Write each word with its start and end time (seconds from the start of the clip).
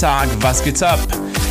Tag, 0.00 0.42
was 0.42 0.62
geht's 0.62 0.80
up? 0.80 0.98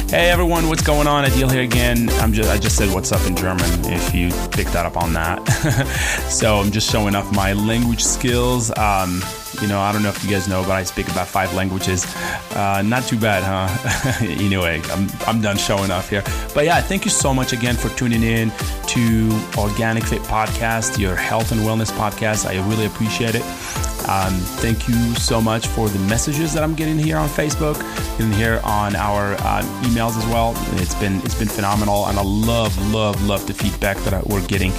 Hey 0.10 0.32
everyone, 0.32 0.70
what's 0.70 0.82
going 0.82 1.06
on? 1.06 1.24
Adil 1.24 1.52
here 1.52 1.62
again. 1.62 2.10
I'm 2.14 2.34
just 2.34 2.50
I 2.50 2.58
just 2.58 2.76
said 2.76 2.92
what's 2.92 3.12
up 3.12 3.24
in 3.28 3.36
German 3.36 3.70
if 3.86 4.16
you 4.16 4.32
picked 4.50 4.74
that 4.74 4.88
up 4.88 4.98
on 4.98 5.14
that. 5.14 5.48
so 6.32 6.58
I'm 6.58 6.72
just 6.72 6.90
showing 6.90 7.14
off 7.14 7.32
my 7.32 7.54
language 7.54 8.04
skills. 8.04 8.76
Um, 8.76 9.22
you 9.62 9.68
know, 9.68 9.80
I 9.80 9.92
don't 9.92 10.02
know 10.02 10.10
if 10.10 10.24
you 10.24 10.32
guys 10.32 10.48
know, 10.48 10.64
but 10.64 10.72
I 10.72 10.82
speak 10.82 11.10
about 11.10 11.28
five 11.28 11.54
languages. 11.54 12.08
Uh, 12.56 12.82
not 12.84 13.04
too 13.04 13.20
bad, 13.20 13.44
huh? 13.44 14.26
anyway, 14.26 14.82
I'm, 14.94 15.08
I'm 15.28 15.42
done 15.42 15.58
showing 15.58 15.92
off 15.92 16.10
here. 16.10 16.24
But 16.56 16.66
yeah, 16.66 16.82
thank 16.82 17.06
you 17.06 17.12
so 17.12 17.36
much 17.36 17.54
again 17.54 17.76
for 17.76 17.90
tuning 17.90 18.24
in 18.24 18.52
to 18.88 19.30
Organic 19.60 20.06
Fit 20.06 20.24
Podcast, 20.24 20.98
your 20.98 21.16
health 21.16 21.52
and 21.52 21.62
wellness 21.62 21.92
podcast. 21.92 22.48
I 22.48 22.68
really 22.68 22.88
appreciate 22.88 23.36
it. 23.36 23.89
Um, 24.10 24.34
thank 24.58 24.88
you 24.88 25.14
so 25.16 25.40
much 25.40 25.68
for 25.68 25.88
the 25.88 26.00
messages 26.10 26.52
that 26.54 26.64
I'm 26.64 26.74
getting 26.74 26.98
here 26.98 27.16
on 27.16 27.30
Facebook, 27.30 27.80
and 28.20 28.34
here 28.34 28.60
on 28.64 28.96
our 28.96 29.34
uh, 29.34 29.62
emails 29.84 30.18
as 30.18 30.26
well. 30.26 30.54
It's 30.82 30.96
been 30.96 31.18
it's 31.18 31.36
been 31.36 31.48
phenomenal, 31.48 32.08
and 32.08 32.18
I 32.18 32.24
love 32.24 32.76
love 32.92 33.24
love 33.24 33.46
the 33.46 33.54
feedback 33.54 33.98
that 33.98 34.26
we're 34.26 34.46
getting. 34.48 34.72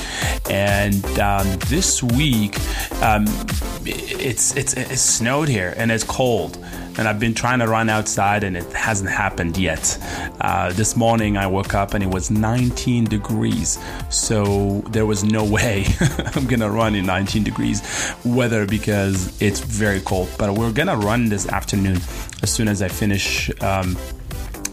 And 0.50 1.04
um, 1.20 1.46
this 1.68 2.02
week, 2.02 2.58
um, 3.02 3.24
it's 3.86 4.56
it's 4.56 4.74
it's 4.74 5.00
snowed 5.00 5.48
here 5.48 5.74
and 5.76 5.92
it's 5.92 6.02
cold 6.02 6.58
and 6.98 7.08
I've 7.08 7.20
been 7.20 7.34
trying 7.34 7.60
to 7.60 7.66
run 7.66 7.88
outside 7.88 8.44
and 8.44 8.56
it 8.56 8.70
hasn't 8.72 9.10
happened 9.10 9.56
yet. 9.56 9.98
Uh, 10.40 10.72
this 10.72 10.96
morning 10.96 11.36
I 11.36 11.46
woke 11.46 11.74
up 11.74 11.94
and 11.94 12.02
it 12.02 12.10
was 12.10 12.30
19 12.30 13.04
degrees, 13.04 13.78
so 14.10 14.80
there 14.90 15.06
was 15.06 15.24
no 15.24 15.44
way 15.44 15.86
I'm 16.34 16.46
gonna 16.46 16.70
run 16.70 16.94
in 16.94 17.06
19 17.06 17.44
degrees 17.44 17.82
weather 18.24 18.66
because 18.66 19.40
it's 19.40 19.60
very 19.60 20.00
cold. 20.00 20.28
But 20.38 20.54
we're 20.54 20.72
gonna 20.72 20.96
run 20.96 21.28
this 21.28 21.48
afternoon 21.48 21.98
as 22.42 22.50
soon 22.50 22.68
as 22.68 22.82
I 22.82 22.88
finish. 22.88 23.50
Um, 23.62 23.96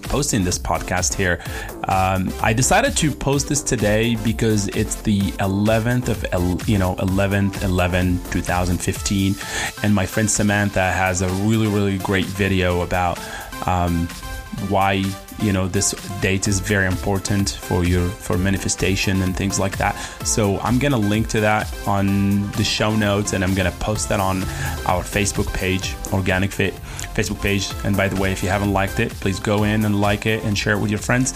posting 0.08 0.44
this 0.44 0.58
podcast 0.58 1.14
here. 1.14 1.40
Um, 1.88 2.34
I 2.42 2.54
decided 2.54 2.96
to 2.98 3.12
post 3.12 3.50
this 3.50 3.62
today 3.62 4.16
because 4.24 4.68
it's 4.70 4.96
the 5.02 5.20
11th 5.40 6.10
of 6.10 6.68
you 6.70 6.78
know 6.78 6.96
11th 6.96 7.64
11 7.64 8.20
2015, 8.32 9.36
and 9.84 9.94
my 9.94 10.06
friend 10.06 10.30
Samantha 10.30 10.92
has 10.92 11.22
a 11.22 11.30
really 11.46 11.68
really 11.68 11.98
great 12.00 12.26
video 12.26 12.82
about 12.82 13.20
um, 13.68 14.08
why 14.70 15.04
you 15.42 15.54
know 15.54 15.68
this 15.68 15.92
date 16.20 16.48
is 16.48 16.60
very 16.60 16.88
important 16.88 17.50
for 17.62 17.84
your 17.84 18.08
for 18.10 18.38
manifestation 18.38 19.22
and 19.22 19.36
things 19.36 19.60
like 19.60 19.78
that. 19.78 19.96
So 20.26 20.60
i'm 20.60 20.80
gonna 20.80 20.98
link 20.98 21.28
to 21.30 21.40
that 21.42 21.72
on 21.88 22.50
the 22.52 22.64
show 22.64 22.96
notes 22.96 23.34
and 23.34 23.44
i'm 23.44 23.54
gonna 23.54 23.72
post 23.80 24.10
that 24.10 24.20
on 24.20 24.44
our 24.86 25.04
facebook 25.04 25.52
page 25.54 25.96
organic 26.14 26.52
fit 26.52 26.74
facebook 27.18 27.42
page 27.42 27.72
and 27.84 27.98
by 27.98 28.08
the 28.08 28.20
way 28.22 28.32
if 28.32 28.44
you 28.44 28.50
haven't 28.50 28.72
liked 28.72 29.00
it 29.00 29.12
please 29.14 29.40
go 29.40 29.64
in 29.64 29.86
and 29.86 30.00
like 30.00 30.26
it 30.26 30.44
and 30.44 30.58
share 30.58 30.74
it 30.74 30.80
with 30.80 30.92
your 30.92 31.00
friends 31.00 31.34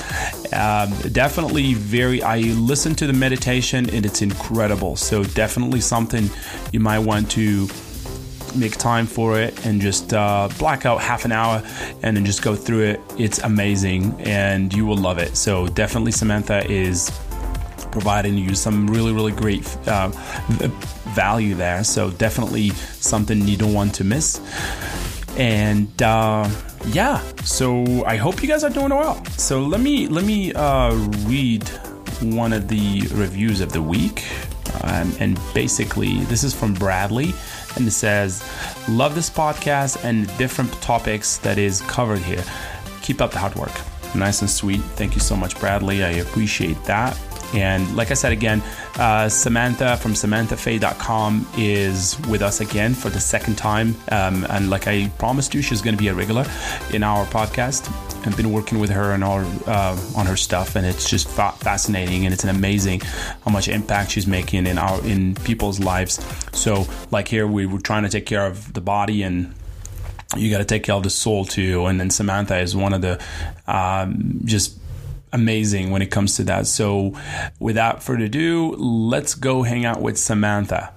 um, 0.53 0.93
definitely 1.11 1.73
very 1.73 2.21
i 2.23 2.37
listened 2.39 2.97
to 2.97 3.07
the 3.07 3.13
meditation 3.13 3.89
and 3.89 4.05
it's 4.05 4.21
incredible 4.21 4.95
so 4.95 5.23
definitely 5.23 5.81
something 5.81 6.29
you 6.71 6.79
might 6.79 6.99
want 6.99 7.29
to 7.29 7.67
make 8.55 8.77
time 8.77 9.05
for 9.05 9.39
it 9.39 9.65
and 9.65 9.81
just 9.81 10.13
uh, 10.13 10.49
black 10.57 10.85
out 10.85 11.01
half 11.01 11.25
an 11.25 11.31
hour 11.31 11.63
and 12.03 12.15
then 12.15 12.25
just 12.25 12.41
go 12.41 12.55
through 12.55 12.81
it. 12.81 13.01
It's 13.17 13.39
amazing 13.39 14.19
and 14.21 14.73
you 14.73 14.85
will 14.85 14.97
love 14.97 15.17
it. 15.17 15.37
So, 15.37 15.67
definitely, 15.67 16.11
Samantha 16.11 16.69
is 16.69 17.09
providing 17.91 18.37
you 18.37 18.55
some 18.55 18.87
really, 18.87 19.13
really 19.13 19.31
great 19.31 19.65
uh, 19.87 20.09
value 21.13 21.55
there. 21.55 21.83
So, 21.83 22.11
definitely 22.11 22.69
something 22.69 23.47
you 23.47 23.57
don't 23.57 23.73
want 23.73 23.95
to 23.95 24.03
miss. 24.03 24.39
And 25.37 26.01
uh, 26.01 26.49
yeah, 26.87 27.21
so 27.43 28.05
I 28.05 28.17
hope 28.17 28.41
you 28.41 28.47
guys 28.47 28.63
are 28.63 28.69
doing 28.69 28.89
well. 28.89 29.23
So 29.37 29.61
let 29.61 29.81
me 29.81 30.07
let 30.07 30.25
me 30.25 30.53
uh, 30.53 30.93
read 31.25 31.67
one 32.21 32.53
of 32.53 32.67
the 32.67 33.01
reviews 33.13 33.61
of 33.61 33.71
the 33.71 33.81
week, 33.81 34.25
um, 34.83 35.11
and 35.19 35.39
basically 35.53 36.19
this 36.25 36.43
is 36.43 36.53
from 36.53 36.73
Bradley 36.73 37.33
and 37.75 37.87
it 37.87 37.91
says, 37.91 38.43
Love 38.89 39.15
this 39.15 39.29
podcast 39.29 40.03
and 40.03 40.25
different 40.37 40.71
topics 40.81 41.37
that 41.37 41.57
is 41.57 41.81
covered 41.81 42.19
here. 42.19 42.43
Keep 43.01 43.21
up 43.21 43.31
the 43.31 43.39
hard 43.39 43.55
work. 43.55 43.71
Nice 44.15 44.41
and 44.41 44.49
sweet. 44.49 44.81
Thank 44.95 45.15
you 45.15 45.21
so 45.21 45.35
much, 45.35 45.59
Bradley. 45.59 46.03
I 46.03 46.11
appreciate 46.11 46.81
that. 46.85 47.17
And 47.53 47.95
like 47.95 48.11
I 48.11 48.13
said 48.13 48.31
again, 48.31 48.61
uh, 48.97 49.29
Samantha 49.29 49.97
from 49.97 50.13
SamanthaFay.com 50.13 51.47
is 51.57 52.19
with 52.29 52.41
us 52.41 52.61
again 52.61 52.93
for 52.93 53.09
the 53.09 53.19
second 53.19 53.57
time. 53.57 53.95
Um, 54.11 54.45
and 54.49 54.69
like 54.69 54.87
I 54.87 55.09
promised 55.17 55.53
you, 55.53 55.61
she's 55.61 55.81
going 55.81 55.95
to 55.95 56.01
be 56.01 56.07
a 56.07 56.13
regular 56.13 56.45
in 56.93 57.03
our 57.03 57.25
podcast. 57.25 57.91
I've 58.25 58.37
been 58.37 58.51
working 58.51 58.79
with 58.79 58.91
her 58.91 59.13
on 59.13 59.23
our 59.23 59.43
uh, 59.65 59.99
on 60.15 60.27
her 60.27 60.37
stuff, 60.37 60.75
and 60.75 60.85
it's 60.85 61.09
just 61.09 61.27
fa- 61.27 61.55
fascinating, 61.57 62.25
and 62.25 62.33
it's 62.33 62.43
an 62.43 62.51
amazing 62.51 63.01
how 63.43 63.51
much 63.51 63.67
impact 63.67 64.11
she's 64.11 64.27
making 64.27 64.67
in 64.67 64.77
our 64.77 65.03
in 65.03 65.33
people's 65.35 65.79
lives. 65.79 66.23
So, 66.53 66.85
like 67.09 67.27
here, 67.27 67.47
we 67.47 67.65
were 67.65 67.79
trying 67.79 68.03
to 68.03 68.09
take 68.09 68.27
care 68.27 68.45
of 68.45 68.73
the 68.73 68.81
body 68.81 69.23
and 69.23 69.55
you 70.37 70.49
got 70.49 70.59
to 70.59 70.65
take 70.65 70.83
care 70.83 70.95
of 70.95 71.03
the 71.03 71.09
soul 71.09 71.45
too. 71.45 71.85
And 71.85 71.99
then 71.99 72.09
Samantha 72.09 72.57
is 72.59 72.75
one 72.75 72.93
of 72.93 73.01
the 73.01 73.21
um, 73.67 74.41
just 74.45 74.77
amazing 75.33 75.91
when 75.91 76.01
it 76.01 76.11
comes 76.11 76.35
to 76.35 76.43
that. 76.45 76.67
So, 76.67 77.13
without 77.59 78.03
further 78.03 78.25
ado, 78.25 78.75
let's 78.77 79.35
go 79.35 79.63
hang 79.63 79.85
out 79.85 80.01
with 80.01 80.17
Samantha. 80.17 80.93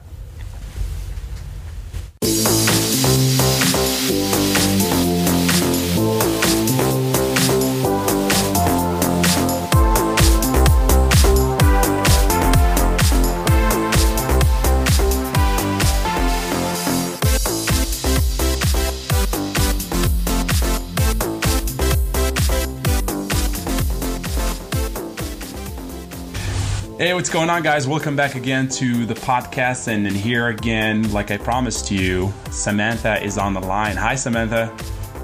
Hey, 26.97 27.12
what's 27.12 27.28
going 27.28 27.50
on, 27.50 27.65
guys? 27.65 27.88
Welcome 27.88 28.15
back 28.15 28.37
again 28.37 28.69
to 28.69 29.05
the 29.05 29.15
podcast. 29.15 29.88
And 29.88 30.06
then 30.06 30.15
here 30.15 30.47
again, 30.47 31.12
like 31.12 31.32
I 31.32 31.37
promised 31.38 31.91
you, 31.91 32.32
Samantha 32.53 33.21
is 33.21 33.37
on 33.37 33.53
the 33.53 33.60
line. 33.60 33.97
Hi, 33.97 34.15
Samantha. 34.15 34.66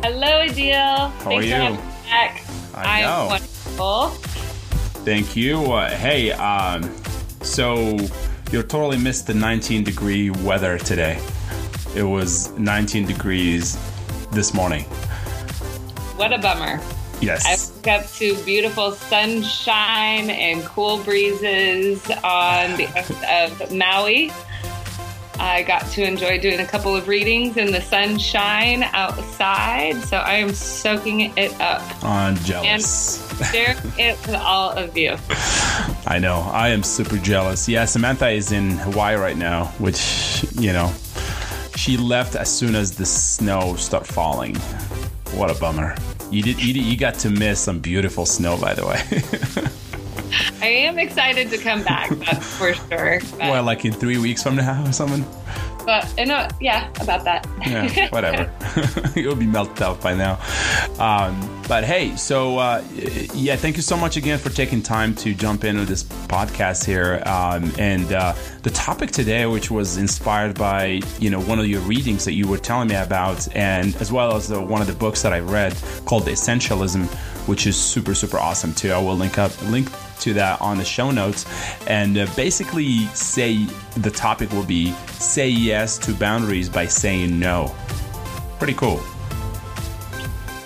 Hello, 0.03 0.45
Adil. 0.45 0.75
How 0.75 1.11
Thanks 1.11 1.25
are 1.25 1.43
you? 1.43 1.51
For 1.51 1.57
having 1.57 1.77
me 1.77 1.83
back. 2.09 2.45
I 2.75 3.03
know. 3.03 3.09
I'm 3.09 3.29
wonderful. 3.29 4.09
Thank 5.05 5.37
you. 5.37 5.73
Uh, 5.73 5.91
hey, 5.91 6.33
um, 6.33 6.93
so 7.43 7.97
you 8.51 8.65
totally 8.65 8.99
missed 8.99 9.29
the 9.29 9.35
19 9.35 9.85
degree 9.85 10.31
weather 10.31 10.77
today. 10.77 11.23
It 11.95 12.03
was 12.03 12.51
19 12.59 13.07
degrees 13.07 13.79
this 14.33 14.53
morning. 14.53 14.83
What 16.17 16.33
a 16.33 16.39
bummer. 16.39 16.81
Yes. 17.21 17.70
Up 17.89 18.07
to 18.13 18.35
beautiful 18.45 18.93
sunshine 18.93 20.31
and 20.31 20.65
cool 20.65 20.99
breezes 21.03 22.03
on 22.25 22.77
the 22.77 22.87
coast 22.95 23.25
of 23.25 23.73
Maui. 23.73 24.31
I 25.39 25.63
got 25.63 25.87
to 25.93 26.07
enjoy 26.07 26.39
doing 26.39 26.61
a 26.61 26.67
couple 26.67 26.95
of 26.95 27.09
readings 27.09 27.57
in 27.57 27.73
the 27.73 27.81
sunshine 27.81 28.83
outside, 28.83 29.97
so 30.03 30.19
I 30.19 30.35
am 30.35 30.53
soaking 30.53 31.33
it 31.37 31.59
up. 31.61 31.83
I'm 32.05 32.37
jealous. 32.37 33.27
Sharing 33.51 33.79
it 33.99 34.21
with 34.27 34.35
all 34.35 34.71
of 34.73 34.97
you. 34.99 35.17
I 36.07 36.19
know. 36.19 36.41
I 36.53 36.69
am 36.69 36.83
super 36.83 37.17
jealous. 37.17 37.69
Yeah, 37.69 37.87
Samantha 37.87 38.29
is 38.29 38.53
in 38.53 38.73
Hawaii 38.73 39.17
right 39.17 39.37
now, 39.37 39.67
which, 39.79 40.45
you 40.53 40.75
know, 40.75 40.93
she 41.75 41.97
left 41.97 42.37
as 42.37 42.51
soon 42.55 42.75
as 42.75 42.97
the 42.97 43.07
snow 43.07 43.77
started 43.77 44.13
falling. 44.13 44.57
What 45.33 45.51
a 45.51 45.59
bummer. 45.59 45.97
You 46.31 46.43
did 46.43 46.63
you, 46.63 46.73
did- 46.75 46.85
you 46.85 46.97
got 46.97 47.15
to 47.21 47.31
miss 47.31 47.61
some 47.61 47.81
beautiful 47.81 48.25
snow 48.27 48.57
by 48.61 48.75
the 48.75 48.87
way. 48.87 49.01
I 50.63 50.67
am 50.67 50.99
excited 50.99 51.51
to 51.51 51.59
come 51.59 51.83
back, 51.83 52.11
that's 52.11 52.47
for 52.57 52.75
sure. 52.75 53.21
But, 53.33 53.39
well, 53.41 53.65
like 53.65 53.85
in 53.85 53.93
3 53.93 54.19
weeks 54.19 54.43
from 54.43 54.57
now 54.57 54.85
or 54.87 54.93
something. 54.93 55.25
But 55.91 56.25
know, 56.25 56.47
yeah, 56.61 56.89
about 57.01 57.25
that. 57.25 57.49
Yeah, 57.67 58.09
whatever. 58.11 58.49
You'll 59.21 59.35
be 59.35 59.47
melted 59.47 59.83
out 59.83 60.01
by 60.01 60.15
now. 60.15 60.39
Um, 61.01 61.63
but 61.67 61.83
hey, 61.83 62.15
so 62.15 62.59
uh, 62.59 62.85
yeah, 63.35 63.57
thank 63.57 63.75
you 63.75 63.83
so 63.83 63.97
much 63.97 64.17
again 64.17 64.39
for 64.39 64.51
taking 64.51 64.83
time 64.83 65.17
to 65.17 65.35
jump 65.35 65.65
into 65.65 65.85
this 65.85 66.05
podcast 66.05 66.85
here. 66.85 67.21
Um, 67.27 67.73
and 67.77 68.13
uh, 68.13 68.35
the 68.63 68.71
topic 68.71 69.11
today, 69.11 69.47
which 69.47 69.73
was 69.73 69.97
inspired 69.97 70.57
by 70.57 71.01
you 71.19 71.29
know 71.29 71.41
one 71.41 71.59
of 71.59 71.67
your 71.67 71.81
readings 71.81 72.25
that 72.25 72.35
you 72.35 72.47
were 72.47 72.59
telling 72.59 72.87
me 72.87 72.95
about, 72.95 73.53
and 73.57 73.97
as 73.97 74.13
well 74.13 74.37
as 74.37 74.47
the, 74.47 74.63
one 74.63 74.81
of 74.81 74.87
the 74.87 74.95
books 74.95 75.23
that 75.23 75.33
I 75.33 75.41
read 75.41 75.75
called 76.05 76.23
Essentialism, 76.27 77.40
which 77.51 77.67
is 77.67 77.77
super 77.77 78.15
super 78.15 78.39
awesome 78.39 78.73
too. 78.73 78.93
I 78.93 78.99
will 78.99 79.17
link 79.17 79.37
up 79.37 79.51
link 79.65 79.91
to 80.21 80.33
that 80.35 80.61
on 80.61 80.79
the 80.79 80.85
show 80.85 81.11
notes 81.11 81.45
and 81.87 82.17
uh, 82.17 82.27
basically 82.37 83.07
say 83.07 83.65
the 83.97 84.11
topic 84.11 84.53
will 84.53 84.65
be 84.65 84.93
say 85.19 85.49
yes 85.49 85.99
to 85.99 86.15
boundaries 86.15 86.69
by 86.69 86.87
saying 86.87 87.39
no 87.39 87.75
pretty 88.59 88.75
cool 88.75 89.03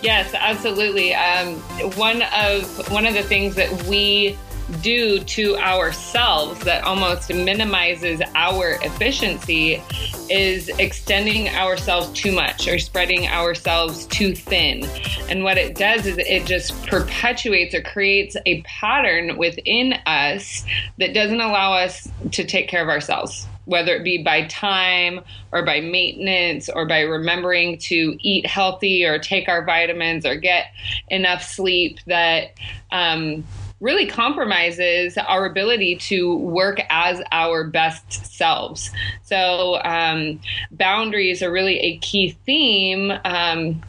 Yes, 0.03 0.35
absolutely. 0.35 1.15
Um, 1.15 1.55
one 1.97 2.21
of 2.37 2.93
one 2.93 3.07
of 3.07 3.15
the 3.15 3.23
things 3.23 3.55
that 3.55 3.73
we 3.85 4.37
do 4.81 5.21
to 5.21 5.57
ourselves 5.57 6.61
that 6.61 6.85
almost 6.85 7.33
minimizes 7.33 8.21
our 8.35 8.79
efficiency 8.83 9.83
is 10.31 10.69
extending 10.79 11.49
ourselves 11.51 12.11
too 12.19 12.33
much 12.33 12.67
or 12.69 12.79
spreading 12.79 13.27
ourselves 13.27 14.07
too 14.07 14.35
thin. 14.35 14.85
And 15.29 15.45
what 15.45 15.59
it 15.59 15.77
does 15.77 16.07
is 16.07 16.19
it 16.19 16.47
just 16.47 16.87
perpetuates 16.87 17.75
or 17.75 17.83
creates 17.83 18.37
a 18.47 18.63
pattern 18.63 19.37
within 19.37 19.95
us 20.07 20.65
that 20.99 21.15
doesn't 21.15 21.41
allow 21.41 21.75
us 21.75 22.09
to 22.33 22.45
take 22.45 22.69
care 22.69 22.83
of 22.83 22.89
ourselves 22.89 23.47
whether 23.67 23.95
it 23.95 24.05
be 24.05 24.23
by 24.23 24.47
time 24.47 25.21
or 25.53 25.65
by 25.65 25.81
maintenance 25.81 26.69
or 26.69 26.87
by 26.87 27.01
remembering 27.01 27.79
to 27.79 28.17
eat 28.21 28.47
healthy 28.47 29.05
or 29.05 29.19
take 29.19 29.49
our 29.49 29.65
vitamins 29.65 30.27
or 30.27 30.37
get 30.37 30.67
enough 31.09 31.43
sleep 31.43 31.99
that 32.07 32.53
um, 32.93 33.45
really 33.85 34.07
compromises 34.07 35.19
our 35.19 35.45
ability 35.45 35.95
to 35.95 36.39
work 36.39 36.81
as 36.89 37.21
our 37.33 37.65
best 37.65 38.25
selves. 38.35 38.91
So, 39.25 39.79
um, 39.85 40.41
boundaries 40.71 41.43
are 41.43 41.53
really 41.53 41.79
a 41.81 41.99
key 41.99 42.31
theme 42.47 43.13
um, 43.27 43.83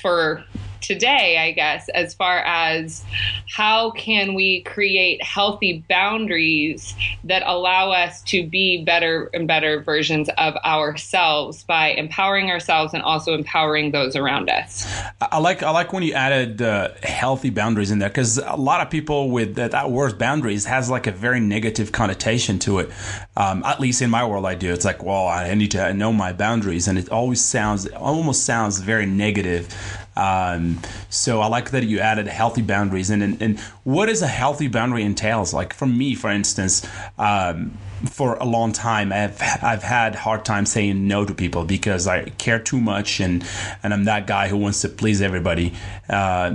for 0.00 0.42
today, 0.86 1.38
I 1.38 1.50
guess, 1.50 1.88
as 1.90 2.14
far 2.14 2.38
as 2.40 3.04
how 3.48 3.90
can 3.90 4.34
we 4.34 4.62
create 4.62 5.22
healthy 5.22 5.84
boundaries 5.88 6.94
that 7.24 7.42
allow 7.44 7.90
us 7.90 8.22
to 8.24 8.46
be 8.46 8.84
better 8.84 9.28
and 9.34 9.48
better 9.48 9.80
versions 9.80 10.28
of 10.38 10.54
ourselves 10.64 11.64
by 11.64 11.88
empowering 11.88 12.50
ourselves 12.50 12.94
and 12.94 13.02
also 13.02 13.34
empowering 13.34 13.90
those 13.90 14.14
around 14.14 14.48
us. 14.48 14.86
I 15.20 15.38
like 15.38 15.62
I 15.62 15.70
like 15.70 15.92
when 15.92 16.04
you 16.04 16.12
added 16.12 16.62
uh, 16.62 16.90
healthy 17.02 17.50
boundaries 17.50 17.90
in 17.90 17.98
there 17.98 18.08
because 18.08 18.38
a 18.38 18.56
lot 18.56 18.80
of 18.80 18.88
people 18.88 19.30
with 19.30 19.56
that, 19.56 19.72
that, 19.72 19.90
word 19.90 20.18
boundaries 20.18 20.66
has 20.66 20.88
like 20.88 21.06
a 21.06 21.12
very 21.12 21.40
negative 21.40 21.90
connotation 21.90 22.58
to 22.60 22.78
it. 22.78 22.90
Um, 23.36 23.64
at 23.64 23.80
least 23.80 24.02
in 24.02 24.10
my 24.10 24.24
world, 24.24 24.46
I 24.46 24.54
do. 24.54 24.72
It's 24.72 24.84
like, 24.84 25.02
well, 25.02 25.26
I 25.26 25.52
need 25.54 25.72
to 25.72 25.92
know 25.94 26.12
my 26.12 26.32
boundaries, 26.32 26.86
and 26.88 26.98
it 26.98 27.08
always 27.10 27.40
sounds 27.40 27.86
almost 27.88 28.44
sounds 28.44 28.78
very 28.78 29.06
negative. 29.06 29.68
Um, 30.16 30.80
so 31.10 31.40
I 31.40 31.46
like 31.48 31.70
that 31.70 31.84
you 31.84 32.00
added 32.00 32.26
healthy 32.26 32.62
boundaries. 32.62 33.10
And, 33.10 33.22
and, 33.22 33.42
and 33.42 33.60
what 33.84 34.06
does 34.06 34.22
a 34.22 34.26
healthy 34.26 34.68
boundary 34.68 35.02
entails? 35.02 35.52
Like 35.52 35.74
for 35.74 35.86
me, 35.86 36.14
for 36.14 36.30
instance, 36.30 36.86
um, 37.18 37.76
for 38.04 38.34
a 38.34 38.44
long 38.44 38.72
time, 38.72 39.12
I've 39.12 39.40
I've 39.62 39.82
had 39.82 40.14
hard 40.14 40.44
time 40.44 40.66
saying 40.66 41.08
no 41.08 41.24
to 41.24 41.34
people 41.34 41.64
because 41.64 42.06
I 42.06 42.24
care 42.30 42.58
too 42.58 42.80
much, 42.80 43.20
and 43.20 43.44
and 43.82 43.94
I'm 43.94 44.04
that 44.04 44.26
guy 44.26 44.48
who 44.48 44.58
wants 44.58 44.82
to 44.82 44.88
please 44.88 45.22
everybody. 45.22 45.72
Uh, 46.08 46.52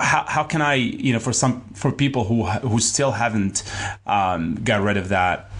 how, 0.00 0.24
how 0.26 0.44
can 0.44 0.62
I, 0.62 0.74
you 0.74 1.12
know, 1.12 1.18
for 1.18 1.32
some 1.34 1.60
for 1.74 1.92
people 1.92 2.24
who 2.24 2.46
who 2.46 2.80
still 2.80 3.12
haven't 3.12 3.62
um, 4.06 4.54
got 4.64 4.80
rid 4.80 4.96
of 4.96 5.10
that 5.10 5.51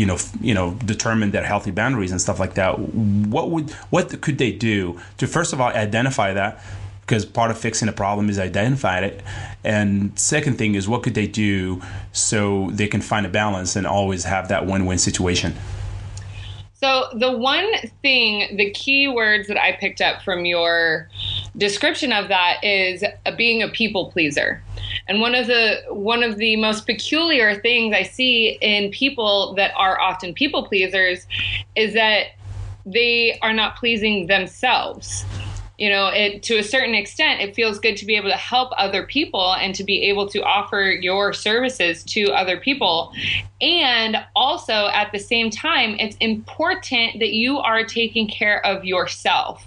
you 0.00 0.06
know, 0.06 0.16
you 0.40 0.54
know, 0.54 0.72
determine 0.86 1.30
their 1.30 1.44
healthy 1.44 1.70
boundaries 1.70 2.10
and 2.10 2.18
stuff 2.18 2.40
like 2.40 2.54
that. 2.54 2.78
What 2.78 3.50
would 3.50 3.70
what 3.90 4.18
could 4.22 4.38
they 4.38 4.50
do 4.50 4.98
to 5.18 5.26
first 5.26 5.52
of 5.52 5.60
all 5.60 5.68
identify 5.68 6.32
that? 6.32 6.64
Because 7.02 7.26
part 7.26 7.50
of 7.50 7.58
fixing 7.58 7.86
a 7.86 7.92
problem 7.92 8.30
is 8.30 8.38
identifying 8.38 9.04
it, 9.04 9.22
and 9.62 10.18
second 10.18 10.56
thing 10.56 10.74
is 10.74 10.88
what 10.88 11.02
could 11.02 11.12
they 11.12 11.26
do 11.26 11.82
so 12.12 12.70
they 12.70 12.88
can 12.88 13.02
find 13.02 13.26
a 13.26 13.28
balance 13.28 13.76
and 13.76 13.86
always 13.86 14.24
have 14.24 14.48
that 14.48 14.64
win-win 14.64 14.96
situation. 14.96 15.54
So 16.72 17.08
the 17.12 17.36
one 17.36 17.70
thing, 18.00 18.56
the 18.56 18.70
key 18.70 19.06
words 19.06 19.48
that 19.48 19.62
I 19.62 19.72
picked 19.72 20.00
up 20.00 20.22
from 20.22 20.46
your 20.46 21.10
description 21.60 22.10
of 22.10 22.28
that 22.28 22.64
is 22.64 23.04
being 23.36 23.62
a 23.62 23.68
people 23.68 24.10
pleaser. 24.10 24.62
And 25.06 25.20
one 25.20 25.34
of 25.34 25.46
the 25.46 25.82
one 25.90 26.22
of 26.24 26.38
the 26.38 26.56
most 26.56 26.86
peculiar 26.86 27.60
things 27.60 27.94
I 27.94 28.02
see 28.02 28.58
in 28.60 28.90
people 28.90 29.54
that 29.54 29.72
are 29.76 30.00
often 30.00 30.32
people 30.34 30.66
pleasers 30.66 31.26
is 31.76 31.94
that 31.94 32.28
they 32.86 33.38
are 33.42 33.52
not 33.52 33.76
pleasing 33.76 34.26
themselves 34.26 35.24
you 35.80 35.88
know 35.88 36.08
it 36.08 36.42
to 36.42 36.58
a 36.58 36.62
certain 36.62 36.94
extent 36.94 37.40
it 37.40 37.54
feels 37.56 37.78
good 37.78 37.96
to 37.96 38.04
be 38.04 38.14
able 38.14 38.28
to 38.28 38.36
help 38.36 38.70
other 38.76 39.02
people 39.02 39.54
and 39.54 39.74
to 39.74 39.82
be 39.82 40.02
able 40.02 40.28
to 40.28 40.42
offer 40.42 40.82
your 41.00 41.32
services 41.32 42.04
to 42.04 42.30
other 42.32 42.58
people. 42.60 43.12
And 43.62 44.16
also 44.36 44.88
at 44.88 45.10
the 45.10 45.18
same 45.18 45.50
time 45.50 45.96
it's 45.98 46.16
important 46.20 47.18
that 47.18 47.32
you 47.32 47.58
are 47.58 47.82
taking 47.84 48.28
care 48.28 48.64
of 48.64 48.84
yourself. 48.84 49.64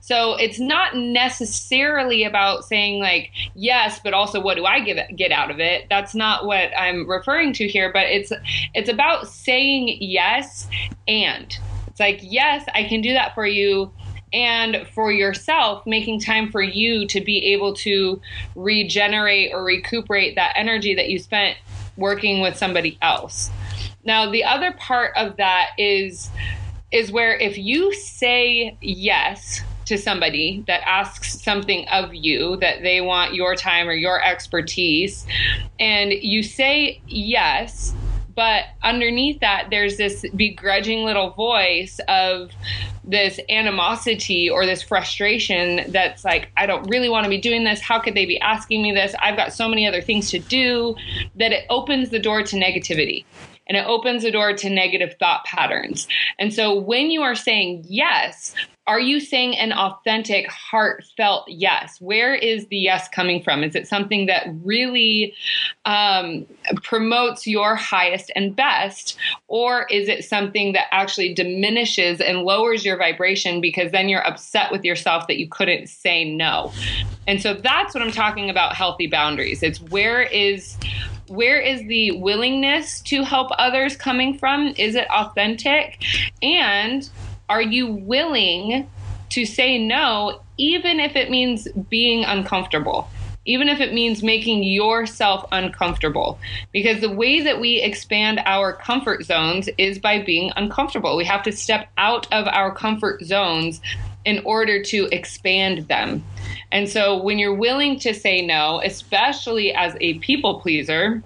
So 0.00 0.36
it's 0.36 0.60
not 0.60 0.96
necessarily 0.96 2.22
about 2.22 2.64
saying 2.64 3.02
like 3.02 3.32
yes 3.56 4.00
but 4.02 4.14
also 4.14 4.40
what 4.40 4.56
do 4.56 4.64
i 4.64 4.78
get 4.78 5.16
get 5.16 5.32
out 5.32 5.50
of 5.50 5.58
it? 5.58 5.86
That's 5.90 6.14
not 6.14 6.46
what 6.46 6.70
i'm 6.78 7.10
referring 7.10 7.52
to 7.54 7.66
here 7.66 7.92
but 7.92 8.06
it's 8.06 8.32
it's 8.72 8.88
about 8.88 9.26
saying 9.28 9.98
yes 10.00 10.68
and. 11.08 11.58
It's 11.88 12.00
like 12.00 12.20
yes 12.22 12.62
i 12.74 12.84
can 12.84 13.00
do 13.00 13.14
that 13.14 13.34
for 13.34 13.46
you 13.46 13.90
and 14.32 14.86
for 14.94 15.12
yourself, 15.12 15.86
making 15.86 16.20
time 16.20 16.50
for 16.50 16.62
you 16.62 17.06
to 17.08 17.20
be 17.20 17.52
able 17.52 17.74
to 17.74 18.20
regenerate 18.54 19.52
or 19.52 19.64
recuperate 19.64 20.34
that 20.36 20.52
energy 20.56 20.94
that 20.94 21.08
you 21.08 21.18
spent 21.18 21.56
working 21.96 22.40
with 22.40 22.56
somebody 22.56 22.98
else. 23.00 23.50
Now, 24.04 24.30
the 24.30 24.44
other 24.44 24.72
part 24.72 25.16
of 25.16 25.36
that 25.36 25.70
is 25.78 26.30
is 26.92 27.10
where 27.10 27.36
if 27.36 27.58
you 27.58 27.92
say 27.92 28.76
yes 28.80 29.62
to 29.86 29.98
somebody 29.98 30.64
that 30.66 30.82
asks 30.86 31.40
something 31.42 31.86
of 31.88 32.14
you 32.14 32.56
that 32.56 32.82
they 32.82 33.00
want 33.00 33.34
your 33.34 33.54
time 33.54 33.88
or 33.88 33.92
your 33.92 34.22
expertise 34.22 35.26
and 35.78 36.12
you 36.12 36.42
say 36.42 37.00
yes 37.06 37.94
but 38.36 38.64
underneath 38.82 39.40
that 39.40 39.68
there's 39.70 39.96
this 39.96 40.24
begrudging 40.36 41.04
little 41.04 41.30
voice 41.30 41.98
of 42.06 42.52
this 43.02 43.40
animosity 43.48 44.50
or 44.50 44.66
this 44.66 44.82
frustration 44.82 45.90
that's 45.90 46.24
like, 46.24 46.50
I 46.56 46.66
don't 46.66 46.88
really 46.88 47.08
want 47.08 47.24
to 47.24 47.30
be 47.30 47.38
doing 47.38 47.64
this. 47.64 47.80
How 47.80 47.98
could 47.98 48.14
they 48.14 48.26
be 48.26 48.38
asking 48.40 48.82
me 48.82 48.92
this? 48.92 49.14
I've 49.20 49.36
got 49.36 49.52
so 49.52 49.68
many 49.68 49.86
other 49.86 50.02
things 50.02 50.30
to 50.30 50.38
do 50.38 50.94
that 51.36 51.52
it 51.52 51.64
opens 51.70 52.10
the 52.10 52.18
door 52.18 52.42
to 52.42 52.56
negativity 52.56 53.24
and 53.68 53.76
it 53.76 53.86
opens 53.86 54.22
the 54.22 54.30
door 54.30 54.52
to 54.54 54.70
negative 54.70 55.14
thought 55.18 55.44
patterns. 55.44 56.06
And 56.38 56.52
so 56.52 56.78
when 56.78 57.10
you 57.10 57.22
are 57.22 57.34
saying 57.34 57.84
yes, 57.88 58.54
are 58.86 59.00
you 59.00 59.18
saying 59.18 59.56
an 59.58 59.72
authentic, 59.72 60.46
heartfelt 60.48 61.46
yes? 61.48 62.00
Where 62.00 62.34
is 62.34 62.66
the 62.68 62.76
yes 62.76 63.08
coming 63.08 63.42
from? 63.42 63.64
Is 63.64 63.74
it 63.74 63.88
something 63.88 64.26
that 64.26 64.46
really 64.62 65.34
um, 65.84 66.46
promotes 66.84 67.48
your 67.48 67.74
highest 67.74 68.30
and 68.36 68.54
best? 68.54 69.16
Or 69.48 69.86
is 69.90 70.08
it 70.08 70.24
something 70.24 70.72
that 70.74 70.86
actually 70.92 71.34
diminishes 71.34 72.20
and 72.20 72.42
lowers 72.42 72.84
your 72.84 72.96
vibration 72.96 73.60
because 73.60 73.90
then 73.90 74.08
you're 74.08 74.26
upset 74.26 74.70
with 74.70 74.84
yourself 74.84 75.26
that 75.26 75.38
you 75.38 75.48
couldn't 75.48 75.88
say 75.88 76.24
no? 76.24 76.72
And 77.26 77.42
so 77.42 77.54
that's 77.54 77.92
what 77.92 78.04
I'm 78.04 78.12
talking 78.12 78.50
about 78.50 78.76
healthy 78.76 79.08
boundaries. 79.08 79.64
It's 79.64 79.80
where 79.80 80.22
is 80.22 80.76
where 81.28 81.58
is 81.58 81.84
the 81.88 82.12
willingness 82.12 83.00
to 83.00 83.24
help 83.24 83.50
others 83.58 83.96
coming 83.96 84.38
from? 84.38 84.74
Is 84.76 84.94
it 84.94 85.10
authentic? 85.10 86.02
And 86.40 87.08
are 87.48 87.62
you 87.62 87.86
willing 87.86 88.88
to 89.30 89.44
say 89.44 89.78
no, 89.78 90.40
even 90.56 91.00
if 91.00 91.16
it 91.16 91.30
means 91.30 91.68
being 91.90 92.24
uncomfortable? 92.24 93.08
Even 93.44 93.68
if 93.68 93.78
it 93.78 93.92
means 93.92 94.24
making 94.24 94.64
yourself 94.64 95.46
uncomfortable. 95.52 96.38
Because 96.72 97.00
the 97.00 97.10
way 97.10 97.40
that 97.42 97.60
we 97.60 97.80
expand 97.80 98.40
our 98.44 98.72
comfort 98.72 99.24
zones 99.24 99.68
is 99.78 100.00
by 100.00 100.22
being 100.22 100.50
uncomfortable. 100.56 101.16
We 101.16 101.24
have 101.26 101.44
to 101.44 101.52
step 101.52 101.88
out 101.96 102.32
of 102.32 102.48
our 102.48 102.74
comfort 102.74 103.22
zones 103.22 103.80
in 104.24 104.42
order 104.44 104.82
to 104.82 105.08
expand 105.12 105.86
them. 105.86 106.24
And 106.72 106.88
so 106.88 107.22
when 107.22 107.38
you're 107.38 107.54
willing 107.54 108.00
to 108.00 108.12
say 108.12 108.44
no, 108.44 108.80
especially 108.84 109.72
as 109.72 109.96
a 110.00 110.18
people 110.18 110.60
pleaser, 110.60 111.22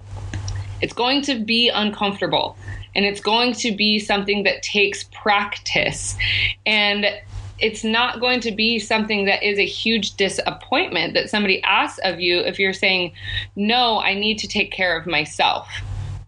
it's 0.82 0.92
going 0.92 1.22
to 1.22 1.42
be 1.42 1.70
uncomfortable 1.70 2.56
and 2.94 3.04
it's 3.04 3.20
going 3.20 3.52
to 3.54 3.72
be 3.72 3.98
something 3.98 4.42
that 4.44 4.62
takes 4.62 5.04
practice. 5.12 6.16
And 6.66 7.06
it's 7.58 7.84
not 7.84 8.20
going 8.20 8.40
to 8.40 8.52
be 8.52 8.78
something 8.78 9.26
that 9.26 9.42
is 9.42 9.58
a 9.58 9.66
huge 9.66 10.16
disappointment 10.16 11.14
that 11.14 11.28
somebody 11.28 11.62
asks 11.62 12.00
of 12.04 12.20
you 12.20 12.38
if 12.40 12.58
you're 12.58 12.72
saying, 12.72 13.12
No, 13.54 14.00
I 14.00 14.14
need 14.14 14.38
to 14.38 14.48
take 14.48 14.72
care 14.72 14.96
of 14.96 15.06
myself. 15.06 15.68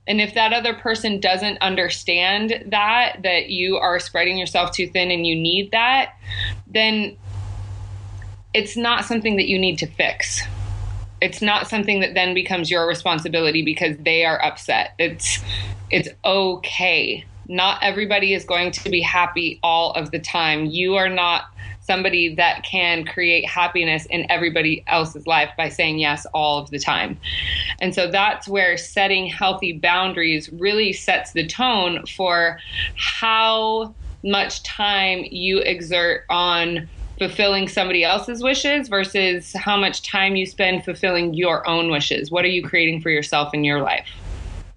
And 0.07 0.21
if 0.21 0.35
that 0.35 0.53
other 0.53 0.75
person 0.75 1.21
doesn't 1.21 1.59
understand 1.59 2.65
that, 2.67 3.23
that 3.23 3.51
you 3.51 3.77
are 3.77 4.01
spreading 4.01 4.37
yourself 4.37 4.73
too 4.73 4.89
thin 4.89 5.11
and 5.11 5.27
you 5.27 5.37
need 5.37 5.71
that, 5.71 6.15
then 6.67 7.17
it's 8.53 8.77
not 8.77 9.05
something 9.05 9.37
that 9.37 9.47
you 9.47 9.59
need 9.59 9.79
to 9.79 9.87
fix 9.87 10.43
it's 11.23 11.41
not 11.41 11.69
something 11.69 12.01
that 12.01 12.15
then 12.15 12.35
becomes 12.35 12.69
your 12.69 12.87
responsibility 12.87 13.63
because 13.63 13.97
they 13.99 14.25
are 14.25 14.43
upset. 14.45 14.95
It's 14.99 15.39
it's 15.89 16.09
okay. 16.25 17.25
Not 17.49 17.81
everybody 17.83 18.35
is 18.35 18.45
going 18.45 18.73
to 18.73 18.91
be 18.91 19.01
happy 19.01 19.61
all 19.63 19.93
of 19.93 20.11
the 20.11 20.19
time. 20.19 20.67
You 20.67 20.97
are 20.97 21.09
not 21.09 21.45
somebody 21.81 22.35
that 22.35 22.65
can 22.65 23.05
create 23.05 23.49
happiness 23.49 24.07
in 24.07 24.27
everybody 24.31 24.83
else's 24.89 25.27
life 25.27 25.51
by 25.57 25.69
saying 25.69 25.99
yes 25.99 26.27
all 26.35 26.59
of 26.59 26.71
the 26.71 26.79
time. 26.79 27.19
And 27.81 27.95
so 27.95 28.11
that's 28.11 28.49
where 28.49 28.77
setting 28.77 29.27
healthy 29.27 29.73
boundaries 29.73 30.51
really 30.53 30.93
sets 30.93 31.33
the 31.33 31.47
tone 31.47 32.05
for 32.07 32.59
how 32.97 33.95
much 34.25 34.63
time 34.63 35.25
you 35.31 35.59
exert 35.59 36.25
on 36.31 36.89
fulfilling 37.23 37.69
somebody 37.69 38.03
else's 38.03 38.43
wishes 38.43 38.89
versus 38.89 39.53
how 39.53 39.77
much 39.77 40.03
time 40.03 40.35
you 40.35 40.45
spend 40.45 40.85
fulfilling 40.85 41.33
your 41.35 41.65
own 41.69 41.89
wishes. 41.89 42.33
What 42.33 42.45
are 42.45 42.49
you 42.49 42.65
creating 42.65 43.01
for 43.01 43.11
yourself 43.11 43.55
in 43.55 43.63
your 43.63 43.81
life? 43.81 44.09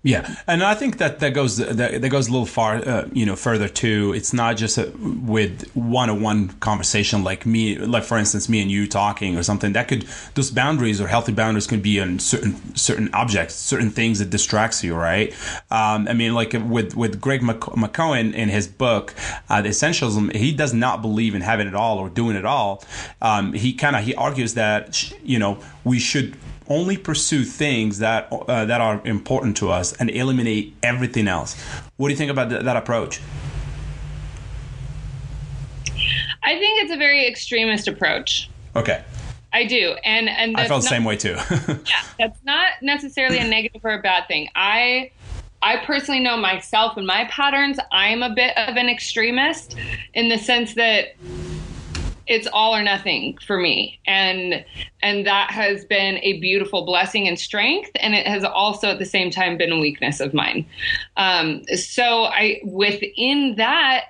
Yeah, 0.06 0.36
and 0.46 0.64
I 0.64 0.76
think 0.76 1.00
that 1.00 1.18
that 1.22 1.34
goes 1.34 1.58
that, 1.58 1.78
that 1.78 2.10
goes 2.10 2.28
a 2.28 2.32
little 2.32 2.46
far, 2.46 2.76
uh, 2.76 3.08
you 3.12 3.26
know, 3.26 3.36
further 3.36 3.68
too. 3.68 4.14
It's 4.16 4.34
not 4.34 4.56
just 4.56 4.78
a, 4.78 4.94
with 5.02 5.68
one-on-one 5.74 6.50
conversation 6.60 7.24
like 7.24 7.48
me, 7.48 7.80
like 7.80 8.04
for 8.04 8.16
instance, 8.20 8.48
me 8.48 8.62
and 8.62 8.70
you 8.70 8.88
talking 8.88 9.36
or 9.36 9.42
something. 9.42 9.74
That 9.74 9.88
could 9.88 10.04
those 10.36 10.52
boundaries 10.52 11.02
or 11.02 11.08
healthy 11.08 11.32
boundaries 11.32 11.66
could 11.66 11.82
be 11.82 12.00
on 12.00 12.20
certain 12.20 12.76
certain 12.76 13.12
objects, 13.16 13.56
certain 13.56 13.90
things 13.90 14.20
that 14.20 14.30
distracts 14.30 14.84
you, 14.84 14.94
right? 14.94 15.34
Um, 15.72 16.08
I 16.08 16.14
mean, 16.14 16.36
like 16.36 16.54
with 16.54 16.96
with 16.96 17.20
Greg 17.20 17.42
McKeown 17.42 18.32
in 18.32 18.50
his 18.50 18.68
book, 18.68 19.16
uh, 19.50 19.64
the 19.64 19.70
Essentialism, 19.70 20.36
he 20.36 20.52
does 20.52 20.72
not 20.72 21.02
believe 21.02 21.34
in 21.34 21.42
having 21.42 21.68
it 21.68 21.74
all 21.74 21.98
or 21.98 22.10
doing 22.10 22.36
it 22.36 22.46
all. 22.46 22.84
Um, 23.24 23.54
he 23.54 23.74
kind 23.74 23.96
of 23.96 24.04
he 24.04 24.14
argues 24.14 24.54
that 24.54 25.12
you 25.24 25.40
know 25.40 25.58
we 25.84 25.98
should 25.98 26.38
only 26.68 26.98
pursue 26.98 27.44
things 27.44 28.00
that 28.00 28.32
uh, 28.32 28.66
that 28.66 28.82
are 28.82 29.02
important 29.06 29.58
to 29.58 29.70
us 29.70 29.94
and 29.94 30.10
eliminate 30.10 30.76
everything 30.84 31.28
else. 31.28 31.60
What 31.98 32.08
do 32.08 32.14
you 32.14 32.18
think 32.18 32.32
about 32.32 32.50
th- 32.50 32.64
that 32.64 32.78
approach? 32.78 33.22
I 36.44 36.60
think 36.60 36.84
it's 36.84 36.92
a 36.92 36.98
very 36.98 37.28
extremist 37.28 37.88
approach. 37.88 38.50
Okay. 38.76 39.04
I 39.54 39.64
do, 39.64 39.96
and 40.04 40.28
and 40.28 40.58
I 40.58 40.68
felt 40.68 40.84
the 40.84 40.90
same 40.90 41.06
way 41.06 41.16
too. 41.16 41.38
yeah, 41.88 42.04
that's 42.20 42.44
not 42.44 42.74
necessarily 42.82 43.38
a 43.38 43.48
negative 43.48 43.82
or 43.86 43.94
a 43.94 44.02
bad 44.02 44.28
thing. 44.28 44.50
I 44.54 45.12
I 45.62 45.78
personally 45.78 46.20
know 46.20 46.36
myself 46.36 46.98
and 46.98 47.08
my 47.08 47.26
patterns. 47.26 47.80
I'm 47.92 48.22
a 48.22 48.36
bit 48.36 48.56
of 48.58 48.76
an 48.76 48.90
extremist 48.90 49.76
in 50.14 50.28
the 50.28 50.38
sense 50.38 50.74
that 50.76 51.16
it's 52.28 52.48
all 52.52 52.76
or 52.76 52.84
nothing 52.84 53.38
for 53.46 53.58
me. 53.60 54.00
And 54.08 54.66
and 55.02 55.26
that 55.26 55.52
has 55.52 55.86
been 55.86 56.18
a 56.24 56.40
beautiful 56.40 56.86
blessing 56.86 57.28
and 57.28 57.40
strength. 57.40 57.92
And 58.00 58.16
it 58.16 58.28
has 58.28 58.44
also 58.44 58.90
at 58.90 59.00
the 59.00 59.06
same 59.06 59.30
time 59.30 59.58
been 59.58 59.72
a 59.72 59.80
weakness 59.80 60.20
of 60.20 60.34
mine. 60.34 60.66
Um, 61.18 61.64
so 61.76 62.26
i 62.26 62.60
within 62.64 63.56
that 63.58 64.06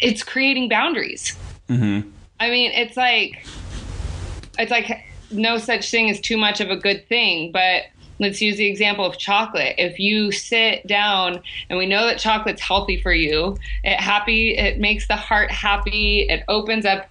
it's 0.00 0.22
creating 0.22 0.68
boundaries. 0.68 1.36
Mm-hmm. 1.68 2.10
i 2.40 2.50
mean 2.50 2.72
it's 2.72 2.94
like 2.94 3.46
it's 4.58 4.70
like 4.70 5.02
no 5.30 5.56
such 5.56 5.90
thing 5.90 6.10
as 6.10 6.20
too 6.20 6.36
much 6.36 6.60
of 6.60 6.68
a 6.70 6.76
good 6.76 7.08
thing 7.08 7.52
but 7.52 7.84
let's 8.20 8.40
use 8.40 8.56
the 8.56 8.66
example 8.66 9.04
of 9.04 9.18
chocolate. 9.18 9.74
If 9.78 9.98
you 9.98 10.32
sit 10.32 10.86
down 10.86 11.42
and 11.68 11.78
we 11.78 11.86
know 11.86 12.06
that 12.06 12.18
chocolate's 12.18 12.62
healthy 12.62 13.00
for 13.00 13.12
you, 13.12 13.56
it 13.82 14.00
happy, 14.00 14.56
it 14.56 14.78
makes 14.78 15.08
the 15.08 15.16
heart 15.16 15.50
happy, 15.50 16.26
it 16.28 16.44
opens 16.48 16.86
up 16.86 17.08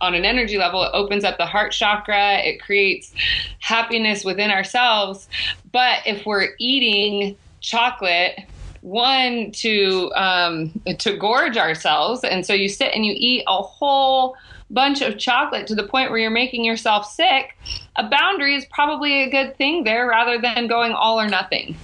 on 0.00 0.14
an 0.14 0.24
energy 0.24 0.58
level, 0.58 0.82
it 0.82 0.90
opens 0.92 1.24
up 1.24 1.38
the 1.38 1.46
heart 1.46 1.72
chakra, 1.72 2.38
it 2.38 2.60
creates 2.60 3.12
happiness 3.60 4.24
within 4.24 4.50
ourselves. 4.50 5.28
But 5.72 6.00
if 6.06 6.26
we're 6.26 6.48
eating 6.58 7.36
chocolate, 7.60 8.40
one 8.82 9.50
to 9.50 10.12
um, 10.14 10.70
to 10.98 11.16
gorge 11.16 11.56
ourselves, 11.56 12.22
and 12.22 12.46
so 12.46 12.52
you 12.52 12.68
sit 12.68 12.92
and 12.94 13.04
you 13.04 13.14
eat 13.16 13.42
a 13.48 13.62
whole 13.62 14.36
bunch 14.70 15.00
of 15.00 15.18
chocolate 15.18 15.66
to 15.68 15.74
the 15.74 15.86
point 15.86 16.10
where 16.10 16.18
you're 16.18 16.30
making 16.30 16.64
yourself 16.64 17.10
sick, 17.10 17.56
a 17.96 18.08
boundary 18.08 18.54
is 18.56 18.64
probably 18.66 19.22
a 19.22 19.30
good 19.30 19.56
thing 19.56 19.84
there 19.84 20.08
rather 20.08 20.40
than 20.40 20.66
going 20.66 20.92
all 20.92 21.20
or 21.20 21.28
nothing. 21.28 21.76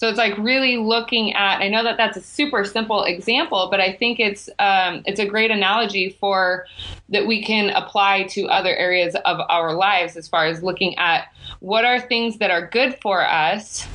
So 0.00 0.08
it's 0.08 0.16
like 0.16 0.38
really 0.38 0.78
looking 0.78 1.34
at. 1.34 1.60
I 1.60 1.68
know 1.68 1.82
that 1.84 1.98
that's 1.98 2.16
a 2.16 2.22
super 2.22 2.64
simple 2.64 3.04
example, 3.04 3.68
but 3.70 3.80
I 3.80 3.92
think 3.92 4.18
it's 4.18 4.48
um, 4.58 5.02
it's 5.04 5.20
a 5.20 5.26
great 5.26 5.50
analogy 5.50 6.16
for 6.18 6.64
that 7.10 7.26
we 7.26 7.44
can 7.44 7.68
apply 7.68 8.22
to 8.30 8.46
other 8.46 8.74
areas 8.74 9.14
of 9.26 9.40
our 9.50 9.74
lives 9.74 10.16
as 10.16 10.26
far 10.26 10.46
as 10.46 10.62
looking 10.62 10.96
at 10.96 11.26
what 11.58 11.84
are 11.84 12.00
things 12.00 12.38
that 12.38 12.50
are 12.50 12.66
good 12.66 12.98
for 13.02 13.22
us 13.22 13.86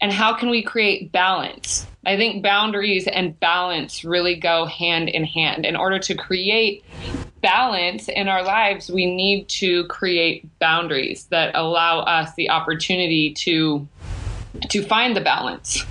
and 0.00 0.10
how 0.10 0.34
can 0.34 0.50
we 0.50 0.64
create 0.64 1.12
balance. 1.12 1.86
I 2.04 2.16
think 2.16 2.42
boundaries 2.42 3.06
and 3.06 3.38
balance 3.38 4.04
really 4.04 4.34
go 4.34 4.66
hand 4.66 5.08
in 5.08 5.22
hand. 5.22 5.64
In 5.64 5.76
order 5.76 6.00
to 6.00 6.16
create 6.16 6.84
balance 7.42 8.08
in 8.08 8.28
our 8.28 8.42
lives, 8.42 8.90
we 8.90 9.04
need 9.04 9.48
to 9.48 9.84
create 9.88 10.46
boundaries 10.58 11.26
that 11.26 11.54
allow 11.54 12.00
us 12.00 12.32
the 12.34 12.48
opportunity 12.48 13.34
to 13.34 13.86
to 14.68 14.82
find 14.82 15.16
the 15.16 15.20
balance. 15.20 15.84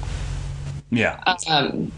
Yeah. 0.91 1.22
Um, 1.48 1.91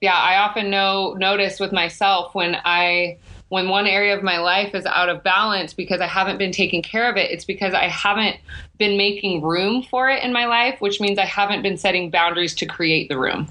yeah, 0.00 0.14
I 0.14 0.38
often 0.38 0.70
know 0.70 1.14
notice 1.14 1.60
with 1.60 1.72
myself 1.72 2.34
when 2.34 2.56
I 2.64 3.18
when 3.48 3.68
one 3.68 3.86
area 3.86 4.16
of 4.16 4.22
my 4.22 4.38
life 4.38 4.74
is 4.74 4.86
out 4.86 5.10
of 5.10 5.22
balance 5.22 5.74
because 5.74 6.00
I 6.00 6.06
haven't 6.06 6.38
been 6.38 6.52
taking 6.52 6.82
care 6.82 7.10
of 7.10 7.18
it, 7.18 7.30
it's 7.30 7.44
because 7.44 7.74
I 7.74 7.86
haven't 7.86 8.36
been 8.78 8.96
making 8.96 9.42
room 9.42 9.82
for 9.82 10.08
it 10.08 10.22
in 10.22 10.32
my 10.32 10.46
life, 10.46 10.80
which 10.80 11.00
means 11.00 11.18
I 11.18 11.26
haven't 11.26 11.62
been 11.62 11.76
setting 11.76 12.10
boundaries 12.10 12.54
to 12.56 12.66
create 12.66 13.10
the 13.10 13.18
room 13.18 13.48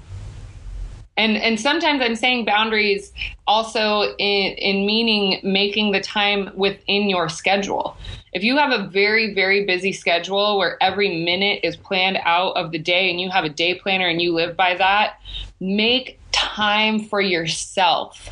and 1.16 1.36
and 1.36 1.60
sometimes 1.60 2.00
i'm 2.02 2.16
saying 2.16 2.44
boundaries 2.44 3.12
also 3.46 4.14
in 4.18 4.52
in 4.54 4.86
meaning 4.86 5.40
making 5.42 5.92
the 5.92 6.00
time 6.00 6.50
within 6.54 7.08
your 7.08 7.28
schedule. 7.28 7.96
If 8.32 8.42
you 8.42 8.56
have 8.56 8.72
a 8.72 8.86
very 8.88 9.34
very 9.34 9.64
busy 9.66 9.92
schedule 9.92 10.58
where 10.58 10.82
every 10.82 11.24
minute 11.24 11.60
is 11.62 11.76
planned 11.76 12.18
out 12.24 12.56
of 12.56 12.70
the 12.70 12.78
day 12.78 13.10
and 13.10 13.20
you 13.20 13.30
have 13.30 13.44
a 13.44 13.48
day 13.48 13.74
planner 13.74 14.08
and 14.08 14.22
you 14.22 14.32
live 14.32 14.56
by 14.56 14.74
that 14.76 15.18
make 15.60 16.18
time 16.32 17.00
for 17.00 17.20
yourself. 17.20 18.28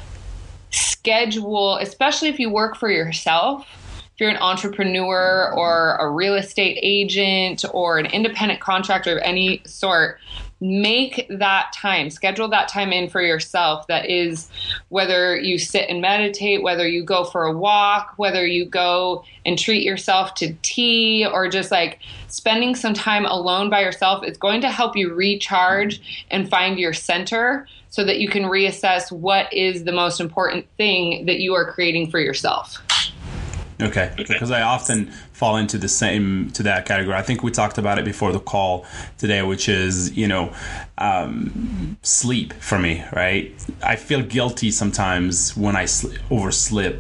Schedule 0.71 1.77
especially 1.77 2.29
if 2.29 2.39
you 2.39 2.51
work 2.51 2.77
for 2.77 2.91
yourself 2.91 3.67
if 4.15 4.21
you're 4.21 4.31
an 4.31 4.37
entrepreneur 4.37 5.53
or 5.57 5.97
a 5.97 6.09
real 6.09 6.35
estate 6.35 6.79
agent 6.83 7.65
or 7.73 7.99
an 7.99 8.07
independent 8.07 8.61
contractor 8.61 9.17
of 9.17 9.23
any 9.23 9.63
sort 9.67 10.19
make 10.61 11.27
that 11.31 11.73
time, 11.75 12.11
schedule 12.11 12.49
that 12.49 12.69
time 12.69 12.93
in 12.93 13.09
for 13.09 13.23
yourself. 13.23 13.87
That 13.87 14.11
is 14.11 14.49
whether 14.89 15.37
you 15.37 15.59
sit 15.59 15.89
and 15.89 16.01
meditate, 16.01 16.63
whether 16.63 16.87
you 16.87 17.03
go 17.03 17.25
for 17.25 17.45
a 17.45 17.57
walk, 17.57 18.15
whether 18.17 18.47
you 18.47 18.67
go 18.67 19.25
and 19.47 19.59
treat 19.59 19.83
yourself 19.83 20.35
to 20.35 20.55
tea, 20.63 21.27
or 21.27 21.49
just 21.49 21.71
like 21.71 21.99
spending 22.29 22.75
some 22.75 22.95
time 22.95 23.25
alone 23.25 23.71
by 23.71 23.81
yourself. 23.81 24.23
It's 24.23 24.39
going 24.39 24.61
to 24.61 24.71
help 24.71 24.97
you 24.97 25.15
recharge 25.15 26.27
and 26.31 26.49
find 26.49 26.79
your 26.79 26.93
center 26.93 27.67
so 27.89 28.05
that 28.05 28.21
you 28.21 28.29
can 28.29 28.45
reassess 28.45 29.11
what 29.11 29.53
is 29.53 29.85
the 29.85 29.93
most 29.93 30.21
important 30.21 30.67
thing 30.77 31.27
that 31.27 31.41
you 31.41 31.55
are 31.55 31.73
creating 31.73 32.11
for 32.11 32.21
yourself. 32.21 32.79
Okay, 33.83 34.13
because 34.17 34.51
I 34.51 34.63
often 34.63 35.11
fall 35.33 35.57
into 35.57 35.79
the 35.79 35.89
same 35.89 36.51
to 36.53 36.63
that 36.65 36.87
category. 36.87 37.17
I 37.17 37.23
think 37.23 37.43
we 37.43 37.51
talked 37.51 37.79
about 37.79 37.99
it 37.99 38.05
before 38.05 38.33
the 38.33 38.41
call 38.41 38.87
today, 39.19 39.43
which 39.43 39.69
is 39.69 40.17
you 40.17 40.29
know 40.29 40.53
um, 40.99 41.97
sleep 42.03 42.53
for 42.55 42.79
me. 42.79 43.05
Right, 43.13 43.53
I 43.83 43.97
feel 43.97 44.23
guilty 44.23 44.71
sometimes 44.71 45.57
when 45.57 45.77
I 45.77 45.87
sl- 45.87 46.15
oversleep 46.31 46.97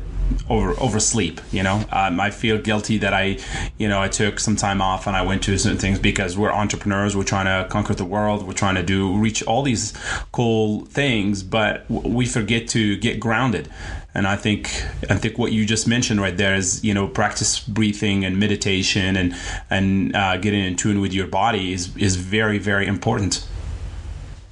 over 0.48 0.72
oversleep 0.80 1.40
you 1.50 1.62
know? 1.62 1.84
Um, 1.90 2.20
i 2.20 2.30
feel 2.30 2.58
guilty 2.58 2.98
that 2.98 3.12
i 3.12 3.38
you 3.78 3.88
know 3.88 4.00
i 4.00 4.08
took 4.08 4.38
some 4.38 4.56
time 4.56 4.80
off 4.80 5.06
and 5.06 5.16
i 5.16 5.22
went 5.22 5.42
to 5.44 5.56
certain 5.58 5.78
things 5.78 5.98
because 5.98 6.36
we're 6.36 6.52
entrepreneurs. 6.52 7.16
We're 7.16 7.24
trying 7.24 7.46
to 7.46 7.68
conquer 7.68 7.94
the 7.94 8.04
world. 8.04 8.46
We're 8.46 8.52
trying 8.52 8.76
to 8.76 8.82
do 8.82 9.16
reach 9.16 9.42
all 9.42 9.62
these 9.62 9.92
cool 10.32 10.84
things 10.86 11.42
but 11.42 11.88
we 11.90 12.26
forget 12.26 12.68
to 12.68 12.96
get 12.96 13.20
grounded 13.20 13.68
and 14.14 14.26
I 14.26 14.36
think 14.36 14.66
I 15.08 15.16
think 15.16 15.38
what 15.38 15.52
you 15.52 15.64
just 15.64 15.86
mentioned 15.86 16.20
right 16.20 16.36
there 16.36 16.54
is 16.54 16.82
you 16.84 16.94
know 16.94 17.06
practice 17.06 17.60
breathing 17.60 18.24
and 18.24 18.38
meditation 18.38 19.16
and 19.16 19.34
and 19.70 20.14
uh, 20.16 20.36
getting 20.36 20.64
in 20.64 20.76
tune 20.76 21.00
with 21.00 21.12
your 21.12 21.26
body 21.26 21.72
is 21.72 21.96
is 21.96 22.16
very 22.16 22.58
very 22.58 22.86
important. 22.86 23.46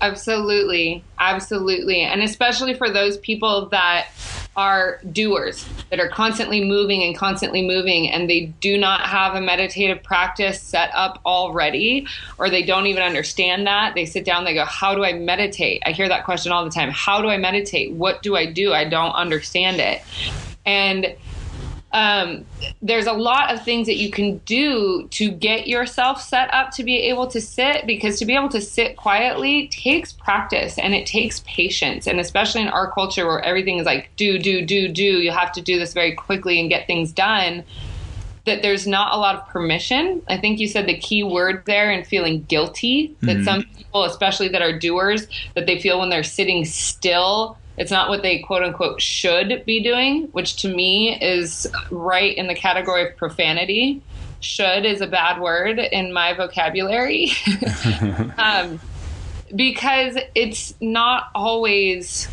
Absolutely, 0.00 1.02
absolutely, 1.18 2.02
and 2.02 2.22
especially 2.22 2.74
for 2.74 2.88
those 2.88 3.18
people 3.18 3.68
that 3.70 4.08
are 4.58 4.98
doers 5.12 5.68
that 5.88 6.00
are 6.00 6.08
constantly 6.08 6.64
moving 6.64 7.04
and 7.04 7.16
constantly 7.16 7.62
moving 7.64 8.10
and 8.10 8.28
they 8.28 8.46
do 8.60 8.76
not 8.76 9.02
have 9.02 9.36
a 9.36 9.40
meditative 9.40 10.02
practice 10.02 10.60
set 10.60 10.90
up 10.94 11.20
already 11.24 12.04
or 12.38 12.50
they 12.50 12.64
don't 12.64 12.86
even 12.86 13.00
understand 13.00 13.68
that. 13.68 13.94
They 13.94 14.04
sit 14.04 14.24
down 14.24 14.44
they 14.44 14.54
go 14.54 14.64
how 14.64 14.96
do 14.96 15.04
i 15.04 15.12
meditate? 15.12 15.80
I 15.86 15.92
hear 15.92 16.08
that 16.08 16.24
question 16.24 16.50
all 16.50 16.64
the 16.64 16.72
time. 16.72 16.90
How 16.90 17.22
do 17.22 17.28
i 17.28 17.36
meditate? 17.36 17.92
What 17.92 18.20
do 18.20 18.34
i 18.34 18.46
do? 18.46 18.72
I 18.72 18.82
don't 18.82 19.12
understand 19.12 19.78
it. 19.78 20.02
And 20.66 21.14
um, 21.92 22.44
there's 22.82 23.06
a 23.06 23.12
lot 23.12 23.52
of 23.52 23.64
things 23.64 23.86
that 23.86 23.96
you 23.96 24.10
can 24.10 24.38
do 24.38 25.08
to 25.10 25.30
get 25.30 25.66
yourself 25.66 26.20
set 26.20 26.52
up 26.52 26.70
to 26.72 26.84
be 26.84 26.96
able 26.96 27.26
to 27.28 27.40
sit 27.40 27.86
because 27.86 28.18
to 28.18 28.26
be 28.26 28.34
able 28.34 28.50
to 28.50 28.60
sit 28.60 28.96
quietly 28.96 29.68
takes 29.68 30.12
practice 30.12 30.78
and 30.78 30.94
it 30.94 31.06
takes 31.06 31.40
patience 31.46 32.06
and 32.06 32.20
especially 32.20 32.60
in 32.60 32.68
our 32.68 32.90
culture 32.92 33.26
where 33.26 33.42
everything 33.42 33.78
is 33.78 33.86
like 33.86 34.10
do 34.16 34.38
do 34.38 34.64
do 34.64 34.88
do 34.88 35.02
you 35.02 35.30
have 35.30 35.50
to 35.52 35.62
do 35.62 35.78
this 35.78 35.94
very 35.94 36.14
quickly 36.14 36.60
and 36.60 36.68
get 36.68 36.86
things 36.86 37.10
done 37.10 37.64
that 38.44 38.60
there's 38.60 38.86
not 38.86 39.14
a 39.14 39.16
lot 39.16 39.34
of 39.34 39.48
permission 39.48 40.20
i 40.28 40.36
think 40.36 40.60
you 40.60 40.68
said 40.68 40.86
the 40.86 40.98
key 40.98 41.22
word 41.22 41.62
there 41.64 41.90
and 41.90 42.06
feeling 42.06 42.42
guilty 42.44 43.16
that 43.20 43.36
mm-hmm. 43.36 43.44
some 43.44 43.62
people 43.76 44.04
especially 44.04 44.48
that 44.48 44.60
are 44.60 44.78
doers 44.78 45.26
that 45.54 45.66
they 45.66 45.78
feel 45.80 45.98
when 45.98 46.10
they're 46.10 46.22
sitting 46.22 46.66
still 46.66 47.56
it's 47.78 47.90
not 47.90 48.08
what 48.08 48.22
they 48.22 48.40
quote 48.40 48.62
unquote 48.62 49.00
should 49.00 49.64
be 49.64 49.82
doing, 49.82 50.24
which 50.32 50.56
to 50.62 50.74
me 50.74 51.16
is 51.20 51.66
right 51.90 52.36
in 52.36 52.48
the 52.48 52.54
category 52.54 53.08
of 53.08 53.16
profanity. 53.16 54.02
Should 54.40 54.84
is 54.84 55.00
a 55.00 55.06
bad 55.06 55.40
word 55.40 55.78
in 55.78 56.12
my 56.12 56.34
vocabulary. 56.34 57.32
um, 58.38 58.80
because 59.54 60.18
it's 60.34 60.74
not 60.80 61.28
always 61.34 62.28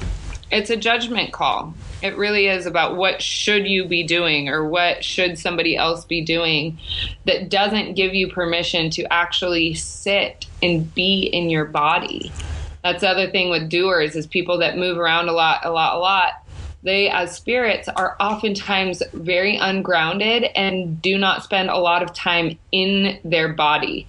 it's 0.51 0.69
a 0.69 0.77
judgment 0.77 1.33
call 1.33 1.73
it 2.01 2.15
really 2.17 2.47
is 2.47 2.65
about 2.65 2.97
what 2.97 3.21
should 3.21 3.67
you 3.67 3.85
be 3.85 4.03
doing 4.03 4.47
or 4.47 4.67
what 4.67 5.03
should 5.03 5.39
somebody 5.39 5.75
else 5.75 6.05
be 6.05 6.21
doing 6.21 6.77
that 7.25 7.49
doesn't 7.49 7.95
give 7.95 8.13
you 8.13 8.27
permission 8.31 8.89
to 8.91 9.11
actually 9.11 9.73
sit 9.73 10.45
and 10.61 10.93
be 10.93 11.21
in 11.21 11.49
your 11.49 11.65
body 11.65 12.31
that's 12.85 13.01
the 13.01 13.09
other 13.09 13.31
thing 13.31 13.49
with 13.49 13.67
doers 13.67 14.15
is 14.15 14.27
people 14.27 14.59
that 14.59 14.77
move 14.77 14.99
around 14.99 15.27
a 15.27 15.31
lot, 15.31 15.65
a 15.65 15.71
lot, 15.71 15.95
a 15.95 15.97
lot. 15.97 16.33
They, 16.83 17.09
as 17.09 17.35
spirits, 17.35 17.89
are 17.89 18.15
oftentimes 18.19 19.01
very 19.11 19.57
ungrounded 19.57 20.43
and 20.55 21.01
do 21.01 21.17
not 21.17 21.43
spend 21.43 21.71
a 21.71 21.77
lot 21.77 22.03
of 22.03 22.13
time 22.13 22.59
in 22.71 23.19
their 23.23 23.51
body. 23.51 24.05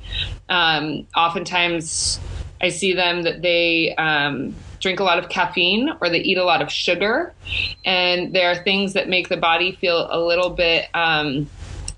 Um, 0.51 1.07
oftentimes, 1.17 2.21
I 2.61 2.69
see 2.69 2.93
them 2.93 3.23
that 3.23 3.41
they 3.41 3.95
um, 3.95 4.55
drink 4.79 5.01
a 5.01 5.05
lot 5.05 5.19
of 5.19 5.31
caffeine 5.31 5.89
or 6.03 6.11
they 6.11 6.19
eat 6.19 6.37
a 6.37 6.45
lot 6.45 6.61
of 6.61 6.71
sugar, 6.71 7.33
and 7.83 8.35
there 8.35 8.51
are 8.51 8.63
things 8.63 8.93
that 8.93 9.09
make 9.09 9.31
the 9.31 9.39
body 9.39 9.73
feel 9.73 10.07
a 10.11 10.21
little 10.21 10.51
bit. 10.51 10.85
Um, 10.93 11.49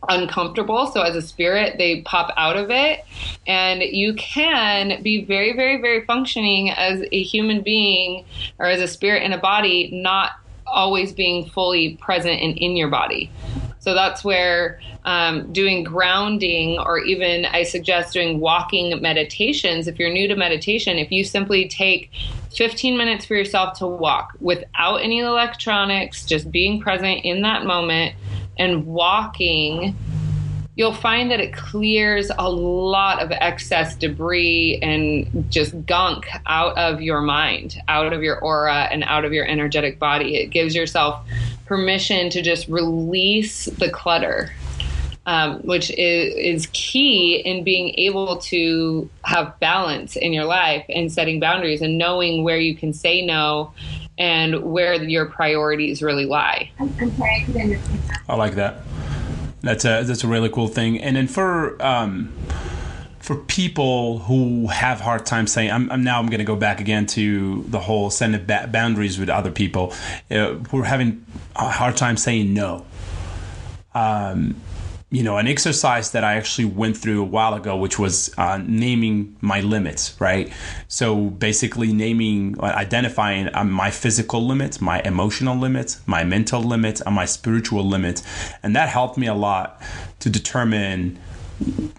uncomfortable. 0.08 0.86
So 0.86 1.02
as 1.02 1.16
a 1.16 1.22
spirit, 1.22 1.78
they 1.78 2.02
pop 2.02 2.32
out 2.36 2.56
of 2.56 2.70
it. 2.70 3.04
And 3.46 3.82
you 3.82 4.14
can 4.14 5.02
be 5.02 5.24
very, 5.24 5.54
very, 5.54 5.80
very 5.80 6.04
functioning 6.04 6.70
as 6.70 7.02
a 7.12 7.22
human 7.22 7.62
being 7.62 8.24
or 8.58 8.66
as 8.66 8.80
a 8.80 8.88
spirit 8.88 9.22
in 9.22 9.32
a 9.32 9.38
body, 9.38 9.90
not 9.92 10.32
always 10.66 11.12
being 11.12 11.46
fully 11.46 11.96
present 11.96 12.40
and 12.40 12.56
in 12.58 12.76
your 12.76 12.88
body. 12.88 13.30
So 13.80 13.94
that's 13.94 14.22
where 14.22 14.80
um, 15.04 15.50
doing 15.52 15.84
grounding, 15.84 16.78
or 16.78 16.98
even 16.98 17.46
I 17.46 17.62
suggest 17.62 18.12
doing 18.12 18.40
walking 18.40 19.00
meditations. 19.00 19.86
If 19.86 19.98
you're 19.98 20.10
new 20.12 20.28
to 20.28 20.36
meditation, 20.36 20.98
if 20.98 21.10
you 21.10 21.24
simply 21.24 21.68
take 21.68 22.10
15 22.54 22.98
minutes 22.98 23.24
for 23.24 23.34
yourself 23.34 23.78
to 23.78 23.86
walk 23.86 24.34
without 24.40 24.96
any 24.96 25.20
electronics, 25.20 26.26
just 26.26 26.50
being 26.50 26.80
present 26.80 27.24
in 27.24 27.42
that 27.42 27.64
moment, 27.64 28.14
and 28.58 28.86
walking, 28.86 29.96
you'll 30.78 30.94
find 30.94 31.30
that 31.32 31.40
it 31.40 31.52
clears 31.52 32.30
a 32.38 32.48
lot 32.50 33.20
of 33.20 33.32
excess 33.32 33.96
debris 33.96 34.78
and 34.80 35.50
just 35.50 35.86
gunk 35.86 36.28
out 36.46 36.78
of 36.78 37.02
your 37.02 37.20
mind, 37.20 37.76
out 37.88 38.12
of 38.12 38.22
your 38.22 38.38
aura, 38.38 38.88
and 38.90 39.02
out 39.04 39.24
of 39.24 39.32
your 39.32 39.44
energetic 39.44 39.98
body. 39.98 40.36
It 40.36 40.46
gives 40.46 40.76
yourself 40.76 41.26
permission 41.66 42.30
to 42.30 42.42
just 42.42 42.68
release 42.68 43.66
the 43.66 43.90
clutter. 43.90 44.52
Um, 45.26 45.58
which 45.58 45.90
is, 45.90 46.34
is 46.64 46.68
key 46.72 47.36
in 47.36 47.62
being 47.62 47.92
able 47.98 48.38
to 48.38 49.10
have 49.24 49.60
balance 49.60 50.16
in 50.16 50.32
your 50.32 50.46
life 50.46 50.86
and 50.88 51.12
setting 51.12 51.38
boundaries 51.38 51.82
and 51.82 51.98
knowing 51.98 52.44
where 52.44 52.56
you 52.56 52.74
can 52.74 52.94
say 52.94 53.20
no 53.20 53.74
and 54.18 54.62
where 54.62 54.94
your 54.94 55.26
priorities 55.26 56.02
really 56.02 56.26
lie. 56.26 56.70
I 58.28 58.34
like 58.34 58.56
that. 58.56 58.82
That's 59.60 59.84
a 59.84 60.02
that's 60.02 60.24
a 60.24 60.28
really 60.28 60.48
cool 60.48 60.68
thing. 60.68 61.00
And 61.00 61.16
then 61.16 61.26
for 61.26 61.80
um, 61.84 62.32
for 63.18 63.36
people 63.36 64.20
who 64.20 64.68
have 64.68 65.00
hard 65.00 65.26
time 65.26 65.46
saying, 65.46 65.70
I'm, 65.70 65.90
I'm 65.90 66.02
now 66.02 66.18
I'm 66.18 66.26
going 66.26 66.38
to 66.38 66.44
go 66.44 66.56
back 66.56 66.80
again 66.80 67.06
to 67.08 67.64
the 67.68 67.80
whole 67.80 68.10
setting 68.10 68.44
ba- 68.46 68.68
boundaries 68.72 69.18
with 69.18 69.28
other 69.28 69.50
people. 69.50 69.92
Uh, 70.30 70.54
who 70.70 70.80
are 70.80 70.84
having 70.84 71.24
a 71.56 71.68
hard 71.68 71.96
time 71.96 72.16
saying 72.16 72.54
no. 72.54 72.86
Um, 73.94 74.60
you 75.10 75.22
know, 75.22 75.38
an 75.38 75.48
exercise 75.48 76.10
that 76.10 76.22
I 76.22 76.34
actually 76.34 76.66
went 76.66 76.96
through 76.96 77.22
a 77.22 77.24
while 77.24 77.54
ago, 77.54 77.76
which 77.76 77.98
was 77.98 78.30
uh, 78.36 78.60
naming 78.62 79.36
my 79.40 79.62
limits, 79.62 80.14
right? 80.20 80.52
So 80.86 81.30
basically, 81.30 81.94
naming, 81.94 82.60
uh, 82.60 82.64
identifying 82.64 83.48
uh, 83.54 83.64
my 83.64 83.90
physical 83.90 84.46
limits, 84.46 84.82
my 84.82 85.00
emotional 85.00 85.56
limits, 85.56 86.00
my 86.06 86.24
mental 86.24 86.60
limits, 86.60 87.00
and 87.00 87.14
my 87.14 87.24
spiritual 87.24 87.84
limits. 87.84 88.22
And 88.62 88.76
that 88.76 88.90
helped 88.90 89.16
me 89.16 89.26
a 89.26 89.34
lot 89.34 89.80
to 90.20 90.28
determine, 90.28 91.18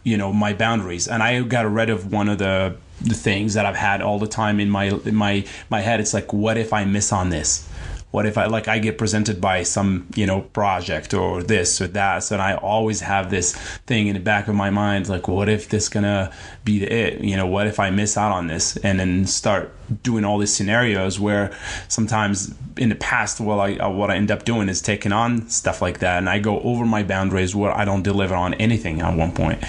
you 0.04 0.16
know, 0.16 0.32
my 0.32 0.54
boundaries. 0.54 1.08
And 1.08 1.24
I 1.24 1.42
got 1.42 1.72
rid 1.72 1.90
of 1.90 2.12
one 2.12 2.30
of 2.30 2.38
the 2.38 2.76
the 3.02 3.16
things 3.16 3.54
that 3.54 3.66
I've 3.66 3.78
had 3.78 4.02
all 4.02 4.20
the 4.20 4.28
time 4.28 4.60
in 4.60 4.70
my 4.70 4.90
in 5.06 5.16
my 5.16 5.46
my 5.70 5.80
head. 5.80 6.00
It's 6.00 6.14
like, 6.14 6.32
what 6.32 6.58
if 6.58 6.74
I 6.74 6.86
miss 6.86 7.12
on 7.12 7.30
this? 7.30 7.69
What 8.12 8.26
if 8.26 8.38
I 8.40 8.48
like 8.48 8.68
I 8.68 8.80
get 8.80 8.98
presented 8.98 9.40
by 9.40 9.62
some 9.64 10.08
you 10.16 10.26
know 10.26 10.42
project 10.42 11.14
or 11.14 11.44
this 11.44 11.80
or 11.80 11.88
that, 11.88 12.24
so 12.24 12.38
I 12.38 12.56
always 12.56 13.02
have 13.02 13.30
this 13.30 13.56
thing 13.86 14.08
in 14.08 14.16
the 14.16 14.20
back 14.20 14.48
of 14.48 14.56
my 14.56 14.72
mind 14.72 15.08
like 15.10 15.28
what 15.28 15.48
if 15.48 15.70
this 15.70 15.90
gonna 15.90 16.32
be 16.66 16.80
the 16.80 16.92
it? 16.92 17.22
You 17.22 17.38
know, 17.38 17.46
what 17.46 17.68
if 17.68 17.80
I 17.80 17.92
miss 17.92 18.18
out 18.18 18.32
on 18.32 18.48
this 18.48 18.78
and 18.78 19.00
then 19.00 19.28
start 19.28 19.76
doing 20.02 20.26
all 20.26 20.40
these 20.40 20.54
scenarios 20.54 21.20
where 21.20 21.56
sometimes 21.88 22.54
in 22.78 22.90
the 22.90 22.96
past 22.96 23.40
well 23.40 23.60
I 23.60 23.76
uh, 23.76 23.90
what 23.90 24.10
I 24.10 24.16
end 24.16 24.32
up 24.32 24.44
doing 24.44 24.70
is 24.70 24.82
taking 24.82 25.12
on 25.12 25.48
stuff 25.50 25.82
like 25.82 26.00
that 26.00 26.18
and 26.18 26.28
I 26.28 26.40
go 26.40 26.60
over 26.62 26.86
my 26.86 27.04
boundaries 27.04 27.56
where 27.56 27.72
I 27.72 27.86
don't 27.86 28.04
deliver 28.04 28.34
on 28.34 28.56
anything 28.56 29.02
at 29.02 29.16
one 29.16 29.34
point. 29.34 29.64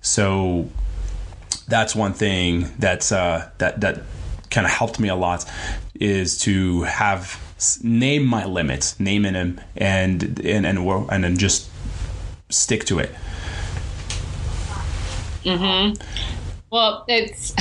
So 0.00 0.68
that's 1.68 1.94
one 1.94 2.14
thing 2.14 2.70
that's 2.78 3.12
uh, 3.12 3.50
that 3.58 3.82
that 3.82 4.02
kind 4.50 4.66
of 4.66 4.72
helped 4.72 4.98
me 4.98 5.08
a 5.08 5.14
lot 5.14 5.44
is 5.94 6.38
to 6.38 6.82
have 6.82 7.38
name 7.82 8.24
my 8.24 8.44
limits, 8.44 8.98
name 8.98 9.22
them, 9.22 9.60
and 9.76 10.40
and 10.40 10.66
and 10.66 10.88
and 11.08 11.24
then 11.24 11.36
just 11.36 11.68
stick 12.48 12.84
to 12.86 12.98
it. 12.98 13.10
Hmm. 15.44 15.92
Well, 16.70 17.04
it's 17.06 17.54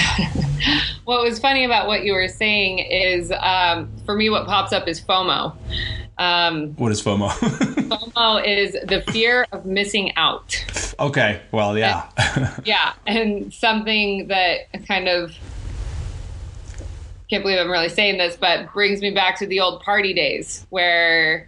what 1.03 1.21
was 1.21 1.39
funny 1.39 1.65
about 1.65 1.87
what 1.87 2.03
you 2.03 2.13
were 2.13 2.29
saying 2.29 2.79
is 2.79 3.31
um, 3.41 3.89
for 4.05 4.15
me, 4.15 4.29
what 4.29 4.45
pops 4.45 4.71
up 4.71 4.87
is 4.87 5.01
FOMO. 5.01 5.53
Um, 6.17 6.73
what 6.75 6.91
is 6.91 7.01
FOMO? 7.01 7.29
FOMO 7.29 8.45
is 8.47 8.77
the 8.85 9.01
fear 9.11 9.47
of 9.51 9.65
missing 9.65 10.15
out. 10.15 10.63
Okay. 10.99 11.41
Well, 11.51 11.77
yeah. 11.77 12.09
And, 12.35 12.65
yeah, 12.65 12.93
and 13.05 13.53
something 13.53 14.27
that 14.27 14.85
kind 14.87 15.09
of 15.09 15.35
can't 17.31 17.43
believe 17.43 17.59
I'm 17.59 17.71
really 17.71 17.89
saying 17.89 18.17
this, 18.17 18.35
but 18.35 18.71
brings 18.73 19.01
me 19.01 19.09
back 19.09 19.39
to 19.39 19.47
the 19.47 19.61
old 19.61 19.81
party 19.81 20.13
days 20.13 20.67
where 20.69 21.47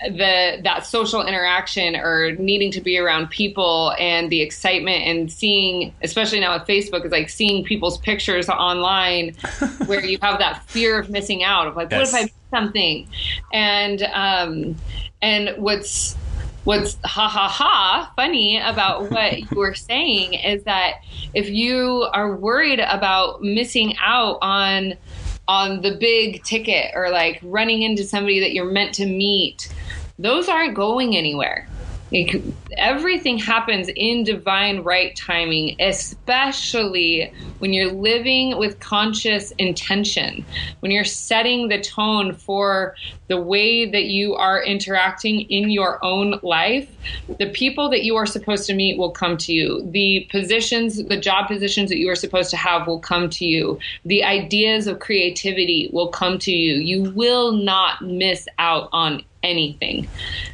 the 0.00 0.60
that 0.62 0.84
social 0.84 1.26
interaction 1.26 1.96
or 1.96 2.32
needing 2.32 2.70
to 2.72 2.82
be 2.82 2.98
around 2.98 3.30
people 3.30 3.94
and 3.98 4.28
the 4.28 4.42
excitement 4.42 5.02
and 5.04 5.32
seeing 5.32 5.94
especially 6.02 6.40
now 6.40 6.52
with 6.58 6.66
facebook 6.66 7.06
is 7.06 7.12
like 7.12 7.30
seeing 7.30 7.64
people's 7.64 7.96
pictures 7.98 8.48
online 8.50 9.34
where 9.86 10.04
you 10.04 10.18
have 10.20 10.38
that 10.40 10.62
fear 10.64 10.98
of 10.98 11.08
missing 11.08 11.42
out 11.42 11.68
of 11.68 11.76
like 11.76 11.90
yes. 11.90 11.98
what 12.00 12.08
if 12.08 12.14
i 12.14 12.22
miss 12.24 12.32
something 12.50 13.08
and 13.52 14.02
um 14.12 14.76
and 15.22 15.54
what's 15.56 16.16
what's 16.64 16.96
ha 17.04 17.28
ha 17.28 17.48
ha 17.48 18.12
funny 18.16 18.58
about 18.58 19.10
what 19.10 19.38
you 19.50 19.56
were 19.56 19.74
saying 19.74 20.34
is 20.34 20.64
that 20.64 20.94
if 21.34 21.48
you 21.48 22.08
are 22.12 22.34
worried 22.34 22.80
about 22.80 23.42
missing 23.42 23.94
out 24.00 24.38
on 24.42 24.94
on 25.46 25.82
the 25.82 25.96
big 25.96 26.42
ticket 26.42 26.90
or 26.94 27.10
like 27.10 27.38
running 27.42 27.82
into 27.82 28.02
somebody 28.02 28.40
that 28.40 28.54
you're 28.54 28.70
meant 28.70 28.94
to 28.94 29.04
meet, 29.04 29.72
those 30.18 30.48
aren't 30.48 30.74
going 30.74 31.16
anywhere. 31.16 31.68
It, 32.10 32.42
everything 32.76 33.38
happens 33.38 33.88
in 33.94 34.24
divine 34.24 34.80
right 34.82 35.14
timing, 35.16 35.76
especially 35.80 37.32
when 37.58 37.72
you're 37.72 37.92
living 37.92 38.56
with 38.58 38.78
conscious 38.80 39.50
intention, 39.52 40.44
when 40.80 40.92
you're 40.92 41.04
setting 41.04 41.68
the 41.68 41.80
tone 41.80 42.34
for 42.34 42.94
the 43.28 43.40
way 43.40 43.90
that 43.90 44.04
you 44.04 44.34
are 44.34 44.62
interacting 44.62 45.40
in 45.42 45.70
your 45.70 46.04
own 46.04 46.38
life. 46.42 46.90
The 47.38 47.50
people 47.50 47.88
that 47.90 48.04
you 48.04 48.16
are 48.16 48.26
supposed 48.26 48.66
to 48.66 48.74
meet 48.74 48.98
will 48.98 49.10
come 49.10 49.36
to 49.38 49.52
you. 49.52 49.88
The 49.90 50.28
positions, 50.30 51.02
the 51.04 51.18
job 51.18 51.48
positions 51.48 51.88
that 51.88 51.98
you 51.98 52.10
are 52.10 52.16
supposed 52.16 52.50
to 52.50 52.56
have 52.56 52.86
will 52.86 53.00
come 53.00 53.30
to 53.30 53.46
you. 53.46 53.78
The 54.04 54.24
ideas 54.24 54.86
of 54.86 54.98
creativity 54.98 55.88
will 55.92 56.08
come 56.08 56.38
to 56.40 56.52
you. 56.52 56.74
You 56.74 57.10
will 57.12 57.52
not 57.52 58.02
miss 58.02 58.46
out 58.58 58.88
on 58.92 59.24
anything 59.44 60.08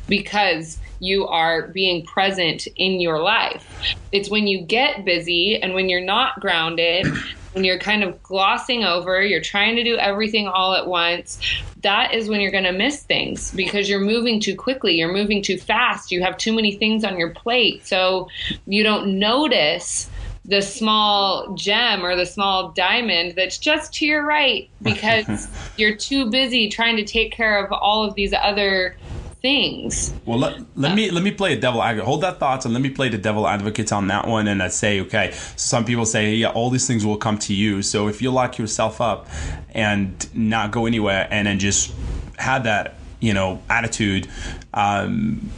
because 0.08 0.78
you 1.00 1.26
are 1.26 1.68
being 1.68 2.04
present 2.04 2.68
in 2.76 3.00
your 3.00 3.20
life. 3.20 3.96
It's 4.12 4.30
when 4.30 4.46
you 4.46 4.62
get 4.62 5.04
busy 5.04 5.60
and 5.60 5.72
when 5.74 5.88
you're 5.88 6.04
not 6.04 6.38
grounded, 6.40 7.06
when 7.52 7.64
you're 7.64 7.78
kind 7.78 8.04
of 8.04 8.22
glossing 8.22 8.84
over, 8.84 9.22
you're 9.22 9.40
trying 9.40 9.76
to 9.76 9.82
do 9.82 9.96
everything 9.96 10.46
all 10.46 10.74
at 10.74 10.86
once, 10.86 11.40
that 11.82 12.14
is 12.14 12.28
when 12.28 12.40
you're 12.40 12.50
going 12.50 12.64
to 12.64 12.72
miss 12.72 13.02
things 13.02 13.50
because 13.52 13.88
you're 13.88 14.00
moving 14.00 14.40
too 14.40 14.54
quickly, 14.54 14.94
you're 14.94 15.12
moving 15.12 15.42
too 15.42 15.58
fast, 15.58 16.12
you 16.12 16.22
have 16.22 16.36
too 16.36 16.52
many 16.52 16.72
things 16.72 17.02
on 17.02 17.18
your 17.18 17.30
plate. 17.30 17.86
So 17.86 18.28
you 18.66 18.82
don't 18.82 19.18
notice 19.18 20.08
the 20.44 20.62
small 20.62 21.54
gem 21.54 22.04
or 22.04 22.16
the 22.16 22.26
small 22.26 22.70
diamond 22.70 23.34
that's 23.36 23.58
just 23.58 23.92
to 23.94 24.06
your 24.06 24.24
right 24.24 24.70
because 24.82 25.48
you're 25.76 25.96
too 25.96 26.30
busy 26.30 26.68
trying 26.68 26.96
to 26.96 27.04
take 27.04 27.32
care 27.32 27.64
of 27.64 27.72
all 27.72 28.04
of 28.04 28.14
these 28.14 28.32
other 28.32 28.96
things. 29.40 30.12
Well, 30.24 30.38
let, 30.38 30.60
let 30.76 30.94
me 30.94 31.10
let 31.10 31.22
me 31.22 31.30
play 31.30 31.54
a 31.54 31.60
devil 31.60 31.82
advocate. 31.82 32.06
Hold 32.06 32.20
that 32.22 32.38
thoughts 32.38 32.64
and 32.64 32.74
let 32.74 32.82
me 32.82 32.90
play 32.90 33.08
the 33.08 33.18
devil 33.18 33.46
advocate 33.46 33.92
on 33.92 34.08
that 34.08 34.26
one. 34.26 34.48
And 34.48 34.62
I 34.62 34.68
say, 34.68 35.00
okay, 35.00 35.32
some 35.56 35.84
people 35.84 36.04
say, 36.04 36.34
yeah, 36.34 36.50
all 36.50 36.70
these 36.70 36.86
things 36.86 37.04
will 37.06 37.16
come 37.16 37.38
to 37.38 37.54
you. 37.54 37.82
So 37.82 38.08
if 38.08 38.20
you 38.22 38.30
lock 38.30 38.58
yourself 38.58 39.00
up 39.00 39.28
and 39.70 40.26
not 40.34 40.70
go 40.70 40.86
anywhere, 40.86 41.26
and 41.30 41.46
then 41.46 41.58
just 41.58 41.92
have 42.38 42.64
that, 42.64 42.96
you 43.20 43.34
know, 43.34 43.62
attitude, 43.68 44.28
um, 44.74 45.50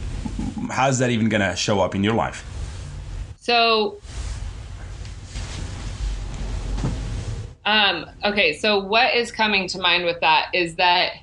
how's 0.69 0.99
that 0.99 1.09
even 1.09 1.29
going 1.29 1.41
to 1.41 1.55
show 1.55 1.81
up 1.81 1.95
in 1.95 2.03
your 2.03 2.13
life? 2.13 2.49
So 3.39 3.97
Um, 7.65 8.05
okay, 8.23 8.57
so 8.57 8.79
what 8.79 9.15
is 9.15 9.31
coming 9.31 9.67
to 9.69 9.79
mind 9.79 10.05
with 10.05 10.19
that 10.21 10.49
is 10.53 10.75
that 10.75 11.13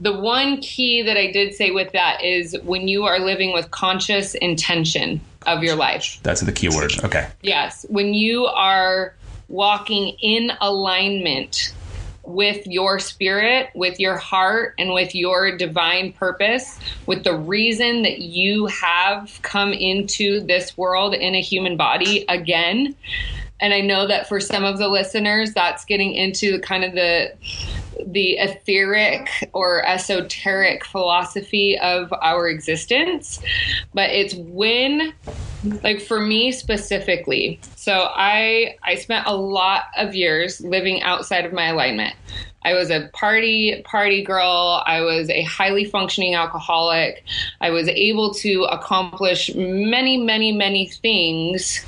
the 0.00 0.18
one 0.18 0.60
key 0.60 1.02
that 1.02 1.16
I 1.16 1.30
did 1.30 1.54
say 1.54 1.70
with 1.70 1.92
that 1.92 2.24
is 2.24 2.56
when 2.64 2.88
you 2.88 3.04
are 3.04 3.20
living 3.20 3.52
with 3.52 3.70
conscious 3.70 4.34
intention 4.34 5.20
of 5.46 5.62
your 5.62 5.76
life. 5.76 6.18
That's 6.22 6.40
the 6.40 6.52
key 6.52 6.68
word. 6.68 6.92
Okay. 7.04 7.28
Yes. 7.42 7.86
When 7.88 8.14
you 8.14 8.46
are 8.46 9.14
walking 9.48 10.16
in 10.20 10.52
alignment 10.60 11.72
with 12.24 12.66
your 12.66 12.98
spirit, 12.98 13.70
with 13.74 13.98
your 13.98 14.16
heart, 14.16 14.74
and 14.78 14.92
with 14.92 15.14
your 15.14 15.56
divine 15.56 16.12
purpose, 16.12 16.78
with 17.06 17.24
the 17.24 17.34
reason 17.36 18.02
that 18.02 18.18
you 18.20 18.66
have 18.66 19.38
come 19.42 19.72
into 19.72 20.40
this 20.40 20.76
world 20.76 21.14
in 21.14 21.34
a 21.34 21.40
human 21.40 21.76
body 21.76 22.24
again. 22.28 22.94
And 23.62 23.72
I 23.72 23.80
know 23.80 24.08
that 24.08 24.28
for 24.28 24.40
some 24.40 24.64
of 24.64 24.78
the 24.78 24.88
listeners, 24.88 25.54
that's 25.54 25.84
getting 25.84 26.14
into 26.14 26.58
kind 26.60 26.84
of 26.84 26.92
the 26.92 27.32
the 28.04 28.32
etheric 28.38 29.28
or 29.52 29.86
esoteric 29.86 30.84
philosophy 30.84 31.78
of 31.78 32.12
our 32.20 32.48
existence 32.48 33.38
but 33.94 34.10
it's 34.10 34.34
when 34.34 35.12
like 35.84 36.00
for 36.00 36.18
me 36.18 36.50
specifically 36.50 37.60
so 37.76 38.08
i 38.14 38.74
i 38.82 38.94
spent 38.94 39.26
a 39.26 39.36
lot 39.36 39.84
of 39.96 40.14
years 40.14 40.60
living 40.62 41.02
outside 41.02 41.44
of 41.44 41.52
my 41.52 41.68
alignment 41.68 42.14
I 42.64 42.74
was 42.74 42.90
a 42.90 43.10
party 43.12 43.82
party 43.84 44.22
girl. 44.22 44.84
I 44.86 45.00
was 45.00 45.28
a 45.30 45.42
highly 45.42 45.84
functioning 45.84 46.36
alcoholic. 46.36 47.24
I 47.60 47.70
was 47.70 47.88
able 47.88 48.32
to 48.34 48.62
accomplish 48.70 49.52
many, 49.56 50.16
many, 50.16 50.52
many 50.52 50.86
things 50.86 51.84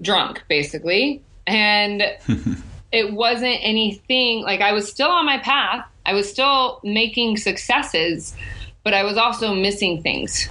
drunk, 0.00 0.42
basically. 0.48 1.22
And 1.46 2.02
it 2.92 3.12
wasn't 3.12 3.58
anything 3.60 4.42
like 4.42 4.60
I 4.60 4.72
was 4.72 4.90
still 4.90 5.10
on 5.10 5.26
my 5.26 5.38
path. 5.38 5.86
I 6.06 6.14
was 6.14 6.30
still 6.30 6.80
making 6.82 7.36
successes, 7.36 8.34
but 8.82 8.94
I 8.94 9.04
was 9.04 9.16
also 9.16 9.54
missing 9.54 10.02
things. 10.02 10.48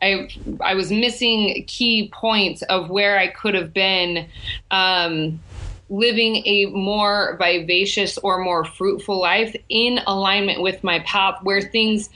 I 0.00 0.28
I 0.60 0.74
was 0.74 0.92
missing 0.92 1.64
key 1.66 2.10
points 2.12 2.62
of 2.62 2.90
where 2.90 3.18
I 3.18 3.28
could 3.28 3.54
have 3.54 3.72
been 3.72 4.28
um, 4.70 5.40
living 5.88 6.42
a 6.46 6.66
more 6.66 7.36
vivacious 7.40 8.18
or 8.18 8.38
more 8.38 8.64
fruitful 8.64 9.18
life 9.18 9.56
in 9.68 10.00
alignment 10.06 10.62
with 10.62 10.84
my 10.84 11.00
path, 11.00 11.42
where 11.42 11.60
things 11.60 12.10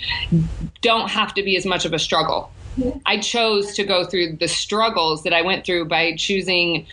don't 0.80 1.10
have 1.10 1.34
to 1.34 1.42
be 1.42 1.56
as 1.56 1.66
much 1.66 1.84
of 1.84 1.92
a 1.92 1.98
struggle. 1.98 2.52
I 3.06 3.18
chose 3.18 3.74
to 3.74 3.84
go 3.84 4.04
through 4.04 4.36
the 4.36 4.48
struggles 4.48 5.22
that 5.24 5.32
I 5.32 5.42
went 5.42 5.64
through 5.64 5.86
by 5.86 6.14
choosing 6.16 6.86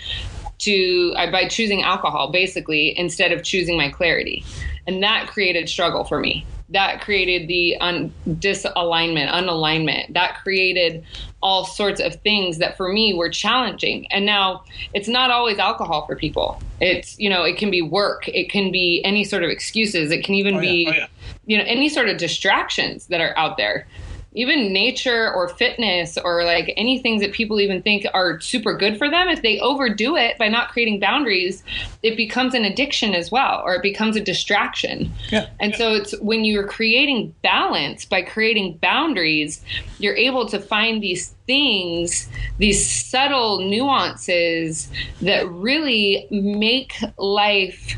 to 0.60 1.14
uh, 1.16 1.32
by 1.32 1.48
choosing 1.48 1.84
alcohol 1.84 2.32
basically 2.32 2.98
instead 2.98 3.32
of 3.32 3.44
choosing 3.44 3.78
my 3.78 3.90
clarity. 3.90 4.44
And 4.88 5.02
that 5.04 5.28
created 5.28 5.70
struggle 5.70 6.04
for 6.04 6.20
me. 6.20 6.46
That 6.70 7.02
created 7.02 7.48
the 7.48 7.78
un- 7.78 8.14
disalignment 8.28 9.30
unalignment. 9.32 10.14
That 10.14 10.38
created 10.44 11.04
all 11.42 11.66
sorts 11.66 12.02
of 12.02 12.16
things 12.16 12.58
that 12.58 12.76
for 12.76 12.92
me 12.92 13.14
were 13.14 13.30
challenging. 13.30 14.06
And 14.12 14.26
now 14.26 14.64
it's 14.94 15.08
not 15.08 15.32
always 15.32 15.58
alcohol 15.58 16.06
for 16.06 16.16
people. 16.16 16.62
It's 16.82 17.18
you 17.18 17.30
know 17.30 17.44
it 17.44 17.58
can 17.58 17.72
be 17.72 17.82
work. 17.82 18.28
It 18.28 18.50
can 18.52 18.72
be 18.72 19.02
any 19.06 19.24
sort 19.24 19.44
of 19.44 19.50
excuses. 19.50 20.12
It 20.12 20.24
can 20.24 20.36
even 20.36 20.56
oh, 20.56 20.60
yeah. 20.60 20.70
be 20.70 20.88
oh, 20.90 20.94
yeah. 20.94 21.08
you 21.46 21.58
know 21.58 21.64
any 21.66 21.88
sort 21.88 22.10
of 22.10 22.18
distractions 22.18 23.08
that 23.08 23.22
are 23.22 23.36
out 23.38 23.56
there 23.58 23.88
even 24.34 24.72
nature 24.72 25.34
or 25.34 25.50
fitness 25.50 26.18
or 26.18 26.44
like 26.44 26.72
any 26.78 27.00
things 27.00 27.22
that 27.22 27.32
people 27.32 27.60
even 27.60 27.82
think 27.82 28.06
are 28.14 28.40
super 28.40 28.76
good 28.76 28.98
for 28.98 29.10
them, 29.10 29.28
if 29.28 29.42
they 29.42 29.60
overdo 29.60 30.16
it 30.16 30.38
by 30.38 30.48
not 30.48 30.70
creating 30.70 31.00
boundaries, 31.00 31.64
it 32.04 32.16
becomes 32.16 32.54
an 32.54 32.64
addiction 32.64 33.16
as 33.16 33.32
well, 33.32 33.62
or 33.66 33.76
it 33.76 33.82
becomes 33.82 34.16
a 34.16 34.22
distraction. 34.22 35.12
Yeah, 35.32 35.48
and 35.60 35.74
so 35.76 35.94
it's 35.94 36.18
when 36.20 36.46
you're 36.46 36.68
creating 36.68 37.34
balance 37.42 38.06
by 38.06 38.22
creating 38.22 38.78
boundaries, 38.78 39.64
you're 39.98 40.16
able 40.16 40.48
to 40.50 40.60
find 40.60 41.02
these 41.02 41.30
things, 41.48 42.30
these 42.60 42.88
subtle 42.88 43.68
nuances 43.68 44.90
that 45.22 45.50
really 45.50 46.28
make 46.30 46.94
life 47.18 47.98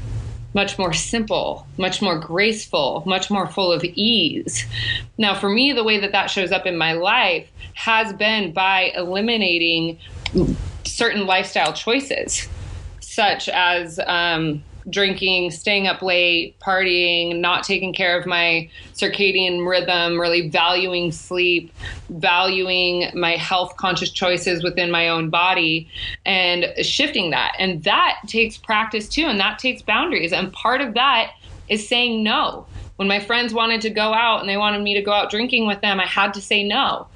much 0.54 0.78
more 0.78 0.94
simple, 0.94 1.66
much 1.78 2.02
more 2.02 2.20
graceful, 2.20 3.04
much 3.06 3.30
more 3.30 3.48
full 3.48 3.72
of 3.72 3.84
ease. 3.84 4.66
Now, 5.18 5.34
for 5.38 5.50
me, 5.50 5.72
the 5.72 5.84
way 5.84 6.00
that 6.00 6.12
that 6.12 6.30
shows 6.30 6.52
up 6.52 6.66
in 6.66 6.78
my 6.78 6.94
life 6.94 7.50
has 7.74 8.14
been 8.14 8.52
by 8.52 8.92
eliminating 8.96 9.98
certain 10.84 11.26
lifestyle 11.26 11.74
choices, 11.74 12.48
such 13.00 13.50
as 13.50 14.00
um, 14.06 14.64
drinking, 14.90 15.52
staying 15.52 15.88
up 15.88 16.02
late, 16.02 16.60
partying, 16.60 17.40
not 17.40 17.64
taking 17.64 17.94
care 17.94 18.20
of 18.20 18.26
my 18.26 18.70
circadian 18.94 19.68
rhythm, 19.68 20.20
really 20.20 20.50
valuing 20.50 21.12
sleep, 21.12 21.72
valuing 22.10 23.10
my 23.14 23.36
health 23.36 23.76
conscious 23.78 24.12
choices 24.12 24.64
within 24.64 24.92
my 24.92 25.10
own 25.10 25.30
body, 25.30 25.90
and 26.26 26.66
shifting 26.82 27.32
that. 27.32 27.54
And 27.60 27.84
that 27.84 28.20
takes 28.28 28.58
practice 28.58 29.08
too, 29.08 29.26
and 29.26 29.40
that 29.40 29.60
takes 29.60 29.82
boundaries. 29.82 30.34
And 30.34 30.52
part 30.54 30.82
of 30.82 30.94
that 30.96 31.34
is 31.70 31.88
saying 31.88 32.24
no. 32.24 32.66
When 32.98 33.08
my 33.08 33.20
friends 33.20 33.54
wanted 33.54 33.82
to 33.82 33.90
go 33.90 34.14
out 34.14 34.42
and 34.42 34.50
they 34.50 34.58
wanted 34.58 34.82
me 34.82 34.94
to 34.94 35.02
go 35.02 35.12
out 35.12 35.32
drinking 35.32 35.66
with 35.66 35.82
them, 35.82 36.00
I 36.00 36.06
had 36.06 36.34
to 36.36 36.42
say 36.42 36.64
no. 36.64 37.08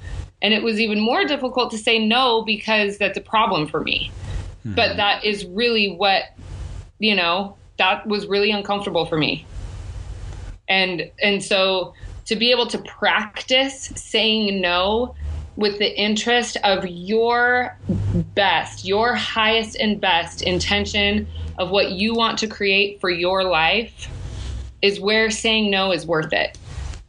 And 0.42 0.52
it 0.52 0.62
was 0.62 0.80
even 0.80 1.00
more 1.00 1.24
difficult 1.24 1.70
to 1.70 1.78
say 1.78 2.04
no 2.04 2.42
because 2.42 2.98
that's 2.98 3.16
a 3.16 3.20
problem 3.20 3.66
for 3.66 3.80
me. 3.80 4.10
Mm-hmm. 4.66 4.74
But 4.74 4.96
that 4.96 5.24
is 5.24 5.46
really 5.46 5.94
what 5.94 6.24
you 6.98 7.14
know, 7.14 7.56
that 7.78 8.06
was 8.06 8.26
really 8.26 8.50
uncomfortable 8.50 9.06
for 9.06 9.16
me. 9.16 9.46
And 10.68 11.10
and 11.22 11.42
so 11.42 11.94
to 12.26 12.36
be 12.36 12.50
able 12.50 12.66
to 12.66 12.78
practice 12.78 13.92
saying 13.94 14.60
no 14.60 15.14
with 15.56 15.78
the 15.78 15.98
interest 15.98 16.58
of 16.64 16.86
your 16.86 17.78
best, 18.34 18.84
your 18.84 19.14
highest 19.14 19.76
and 19.76 20.00
best 20.00 20.42
intention 20.42 21.26
of 21.58 21.70
what 21.70 21.92
you 21.92 22.14
want 22.14 22.38
to 22.38 22.46
create 22.46 23.00
for 23.00 23.08
your 23.08 23.44
life 23.44 24.10
is 24.82 25.00
where 25.00 25.30
saying 25.30 25.70
no 25.70 25.92
is 25.92 26.06
worth 26.06 26.32
it. 26.32 26.58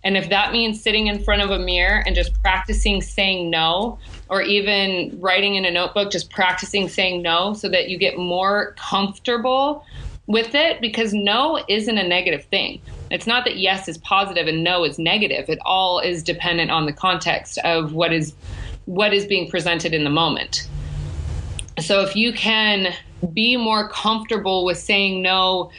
And 0.04 0.16
if 0.16 0.30
that 0.30 0.54
means 0.54 0.82
sitting 0.82 1.08
in 1.08 1.22
front 1.22 1.42
of 1.42 1.50
a 1.50 1.60
mirror 1.60 2.02
and 2.06 2.16
just 2.16 2.42
practicing 2.42 3.02
saying 3.02 3.50
no, 3.50 4.00
or 4.30 4.42
even 4.42 5.18
writing 5.20 5.56
in 5.56 5.66
a 5.66 5.72
notebook, 5.72 6.12
just 6.12 6.30
practicing 6.30 6.90
saying 6.90 7.22
no 7.22 7.54
so 7.54 7.70
that 7.70 7.90
you 7.90 7.98
get 7.98 8.18
more 8.18 8.74
comfortable 8.78 9.86
with 10.28 10.54
it, 10.54 10.82
because 10.82 11.14
no 11.14 11.64
isn't 11.70 11.98
a 11.98 12.06
negative 12.06 12.44
thing. 12.46 12.82
It's 13.10 13.26
not 13.26 13.46
that 13.46 13.58
yes 13.58 13.88
is 13.88 13.98
positive 13.98 14.48
and 14.48 14.64
no 14.64 14.84
is 14.84 15.00
negative. 15.00 15.50
It 15.50 15.60
all 15.64 16.00
is 16.00 16.22
dependent 16.22 16.70
on 16.70 16.86
the 16.86 16.92
context 16.92 17.58
of 17.60 17.94
what 17.94 18.12
is 18.12 18.34
what 18.86 19.14
is 19.14 19.26
being 19.26 19.50
presented 19.50 19.94
in 19.94 20.04
the 20.04 20.10
moment. 20.10 20.68
So 21.80 22.02
if 22.02 22.16
you 22.16 22.34
can 22.34 22.94
be 23.34 23.56
more 23.56 23.88
comfortable 23.90 24.66
with 24.66 24.78
saying 24.78 25.22
no 25.22 25.72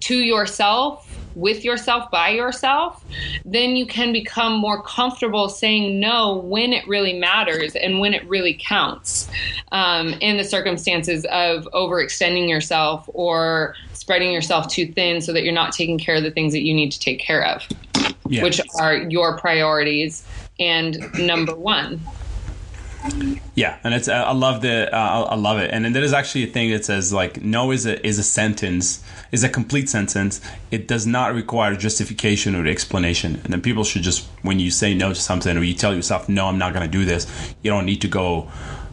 to 0.00 0.16
yourself 0.16 1.03
with 1.34 1.64
yourself 1.64 2.10
by 2.10 2.28
yourself, 2.30 3.04
then 3.44 3.76
you 3.76 3.86
can 3.86 4.12
become 4.12 4.54
more 4.54 4.82
comfortable 4.82 5.48
saying 5.48 5.98
no 5.98 6.36
when 6.36 6.72
it 6.72 6.86
really 6.86 7.18
matters 7.18 7.74
and 7.74 7.98
when 7.98 8.14
it 8.14 8.26
really 8.28 8.54
counts 8.54 9.28
um, 9.72 10.08
in 10.20 10.36
the 10.36 10.44
circumstances 10.44 11.24
of 11.26 11.68
overextending 11.72 12.48
yourself 12.48 13.08
or 13.12 13.74
spreading 13.92 14.32
yourself 14.32 14.68
too 14.68 14.86
thin 14.92 15.20
so 15.20 15.32
that 15.32 15.42
you're 15.42 15.52
not 15.52 15.72
taking 15.72 15.98
care 15.98 16.16
of 16.16 16.22
the 16.22 16.30
things 16.30 16.52
that 16.52 16.62
you 16.62 16.74
need 16.74 16.92
to 16.92 17.00
take 17.00 17.18
care 17.18 17.44
of. 17.44 17.66
yeah. 18.28 18.42
which 18.42 18.60
are 18.78 18.96
your 18.96 19.36
priorities 19.38 20.26
and 20.58 20.98
number 21.18 21.54
one. 21.54 22.00
Yeah, 23.54 23.78
and 23.84 23.92
it's 23.92 24.08
I 24.08 24.32
love 24.32 24.62
the 24.62 24.92
uh, 24.94 25.24
I 25.30 25.34
love 25.34 25.58
it, 25.58 25.70
and 25.70 25.84
then 25.84 25.92
there 25.92 26.02
is 26.02 26.12
actually 26.12 26.44
a 26.44 26.46
thing 26.46 26.70
that 26.70 26.84
says 26.84 27.12
like 27.12 27.42
no 27.42 27.70
is 27.70 27.86
a 27.86 28.04
is 28.04 28.18
a 28.18 28.22
sentence 28.22 29.04
is 29.30 29.44
a 29.44 29.48
complete 29.48 29.88
sentence. 29.88 30.40
It 30.70 30.88
does 30.88 31.06
not 31.06 31.34
require 31.34 31.76
justification 31.76 32.54
or 32.54 32.66
explanation, 32.66 33.40
and 33.44 33.52
then 33.52 33.60
people 33.60 33.84
should 33.84 34.02
just 34.02 34.26
when 34.42 34.58
you 34.58 34.70
say 34.70 34.94
no 34.94 35.10
to 35.10 35.20
something 35.20 35.56
or 35.56 35.62
you 35.62 35.74
tell 35.74 35.94
yourself 35.94 36.28
no, 36.28 36.46
I'm 36.46 36.58
not 36.58 36.72
going 36.72 36.84
to 36.84 36.90
do 36.90 37.04
this. 37.04 37.26
You 37.62 37.70
don't 37.70 37.84
need 37.84 38.00
to 38.00 38.08
go 38.08 38.50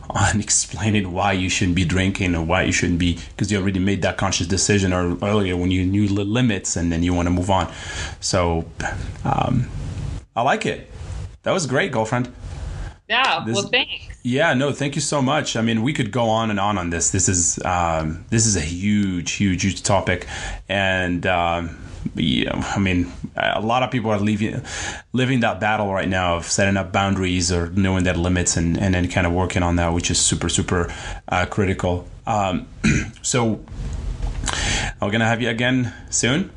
on 0.09 0.39
explaining 0.47 1.13
why 1.13 1.31
you 1.31 1.49
shouldn't 1.49 1.75
be 1.75 1.85
drinking 1.85 2.35
or 2.35 2.43
why 2.43 2.63
you 2.63 2.71
shouldn't 2.73 2.99
be 2.99 3.17
because 3.29 3.51
you 3.51 3.57
already 3.57 3.79
made 3.79 4.01
that 4.01 4.17
conscious 4.17 4.45
decision 4.45 4.91
or 4.91 5.17
earlier 5.23 5.55
when 5.55 5.71
you 5.71 5.85
knew 5.85 6.07
the 6.07 6.25
limits 6.25 6.75
and 6.75 6.91
then 6.91 7.01
you 7.01 7.13
want 7.13 7.27
to 7.27 7.31
move 7.31 7.49
on. 7.49 7.71
So 8.19 8.65
um, 9.23 9.69
I 10.35 10.41
like 10.41 10.65
it. 10.65 10.91
That 11.43 11.51
was 11.53 11.65
great, 11.65 11.91
girlfriend. 11.91 12.31
Yeah. 13.11 13.43
This, 13.45 13.55
well, 13.55 13.67
thanks. 13.67 14.07
Yeah. 14.23 14.53
No. 14.53 14.71
Thank 14.71 14.95
you 14.95 15.01
so 15.01 15.21
much. 15.21 15.55
I 15.57 15.61
mean, 15.61 15.81
we 15.81 15.91
could 15.91 16.11
go 16.11 16.29
on 16.29 16.49
and 16.49 16.59
on 16.59 16.77
on 16.77 16.89
this. 16.91 17.11
This 17.11 17.27
is 17.27 17.59
um, 17.65 18.23
this 18.29 18.45
is 18.45 18.55
a 18.55 18.61
huge, 18.61 19.33
huge, 19.33 19.63
huge 19.63 19.83
topic, 19.83 20.27
and. 20.69 21.25
Um, 21.25 21.77
yeah, 22.15 22.55
I 22.75 22.79
mean, 22.79 23.11
a 23.35 23.61
lot 23.61 23.83
of 23.83 23.91
people 23.91 24.09
are 24.09 24.19
leaving, 24.19 24.59
living 25.13 25.41
that 25.41 25.59
battle 25.59 25.93
right 25.93 26.09
now 26.09 26.35
of 26.37 26.45
setting 26.45 26.75
up 26.75 26.91
boundaries 26.91 27.51
or 27.51 27.69
knowing 27.69 28.05
their 28.05 28.15
limits 28.15 28.57
and, 28.57 28.75
and 28.75 28.95
then 28.95 29.07
kind 29.07 29.27
of 29.27 29.33
working 29.33 29.61
on 29.61 29.75
that, 29.75 29.93
which 29.93 30.09
is 30.09 30.19
super, 30.19 30.49
super 30.49 30.91
uh, 31.27 31.45
critical. 31.45 32.07
Um, 32.25 32.67
so, 33.21 33.63
I'm 34.99 35.09
going 35.09 35.19
to 35.19 35.27
have 35.27 35.43
you 35.43 35.49
again 35.49 35.93
soon. 36.09 36.49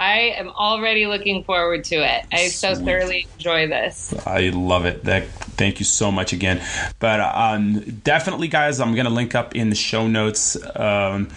I 0.00 0.34
am 0.36 0.48
already 0.50 1.06
looking 1.06 1.42
forward 1.42 1.84
to 1.84 1.96
it. 1.96 2.24
I 2.32 2.48
Sweet. 2.48 2.50
so 2.50 2.74
thoroughly 2.76 3.26
enjoy 3.34 3.66
this. 3.66 4.14
I 4.26 4.50
love 4.50 4.86
it. 4.86 5.04
That, 5.04 5.26
thank 5.28 5.80
you 5.80 5.84
so 5.84 6.12
much 6.12 6.32
again. 6.32 6.64
But 7.00 7.20
um, 7.20 7.80
definitely, 8.04 8.48
guys, 8.48 8.78
I'm 8.78 8.94
going 8.94 9.06
to 9.06 9.12
link 9.12 9.34
up 9.34 9.56
in 9.56 9.70
the 9.70 9.76
show 9.76 10.06
notes 10.06 10.56
um, 10.76 11.28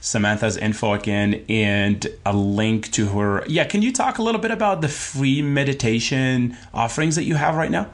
Samantha's 0.00 0.56
info 0.56 0.94
again 0.94 1.44
and 1.48 2.04
a 2.26 2.32
link 2.34 2.90
to 2.92 3.06
her. 3.08 3.44
Yeah, 3.46 3.64
can 3.64 3.82
you 3.82 3.92
talk 3.92 4.18
a 4.18 4.22
little 4.22 4.40
bit 4.40 4.50
about 4.50 4.80
the 4.80 4.88
free 4.88 5.40
meditation 5.40 6.56
offerings 6.74 7.14
that 7.16 7.24
you 7.24 7.36
have 7.36 7.54
right 7.54 7.70
now? 7.70 7.88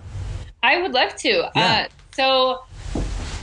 I 0.62 0.80
would 0.80 0.92
love 0.92 1.14
to. 1.16 1.50
Yeah. 1.54 1.86
Uh, 1.86 1.88
so 2.12 2.62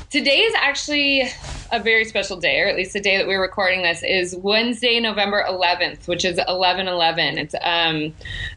today 0.10 0.40
is 0.40 0.54
actually 0.56 1.30
a 1.72 1.82
very 1.82 2.06
special 2.06 2.38
day, 2.38 2.62
or 2.62 2.68
at 2.68 2.76
least 2.76 2.94
the 2.94 3.00
day 3.00 3.18
that 3.18 3.28
we're 3.28 3.42
recording 3.42 3.82
this, 3.82 4.04
is 4.04 4.36
Wednesday, 4.36 5.00
November 5.00 5.44
11th, 5.48 6.08
which 6.08 6.24
is 6.24 6.38
1111. 6.38 7.38
It's 7.38 7.56
um, 7.62 8.14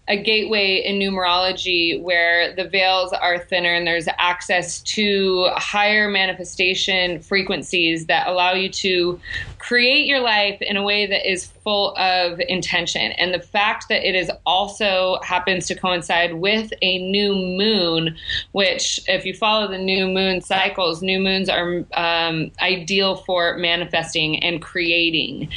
a 0.07 0.17
gateway 0.23 0.83
in 0.85 0.99
numerology 0.99 2.01
where 2.03 2.55
the 2.55 2.69
veils 2.69 3.13
are 3.13 3.39
thinner 3.39 3.73
and 3.73 3.87
there's 3.87 4.09
access 4.19 4.81
to 4.81 5.49
higher 5.57 6.09
manifestation 6.09 7.21
frequencies 7.21 8.07
that 8.07 8.27
allow 8.27 8.53
you 8.53 8.69
to 8.71 9.21
create 9.59 10.07
your 10.07 10.21
life 10.21 10.61
in 10.61 10.77
a 10.77 10.83
way 10.83 11.07
that 11.07 11.31
is 11.31 11.47
full 11.47 11.97
of 11.97 12.41
intention. 12.49 13.13
And 13.13 13.35
the 13.35 13.41
fact 13.41 13.89
that 13.89 14.07
it 14.07 14.15
is 14.15 14.31
also 14.47 15.19
happens 15.23 15.67
to 15.67 15.75
coincide 15.75 16.35
with 16.35 16.73
a 16.83 16.99
new 17.11 17.35
moon, 17.35 18.17
which, 18.53 19.01
if 19.09 19.25
you 19.25 19.35
follow 19.35 19.69
the 19.69 19.79
new 19.79 20.07
moon 20.07 20.41
cycles, 20.41 21.03
new 21.03 21.21
moons 21.21 21.49
are 21.49 21.85
um, 21.95 22.51
ideal 22.61 22.98
for 23.27 23.57
manifesting 23.57 24.43
and 24.43 24.61
creating 24.61 25.49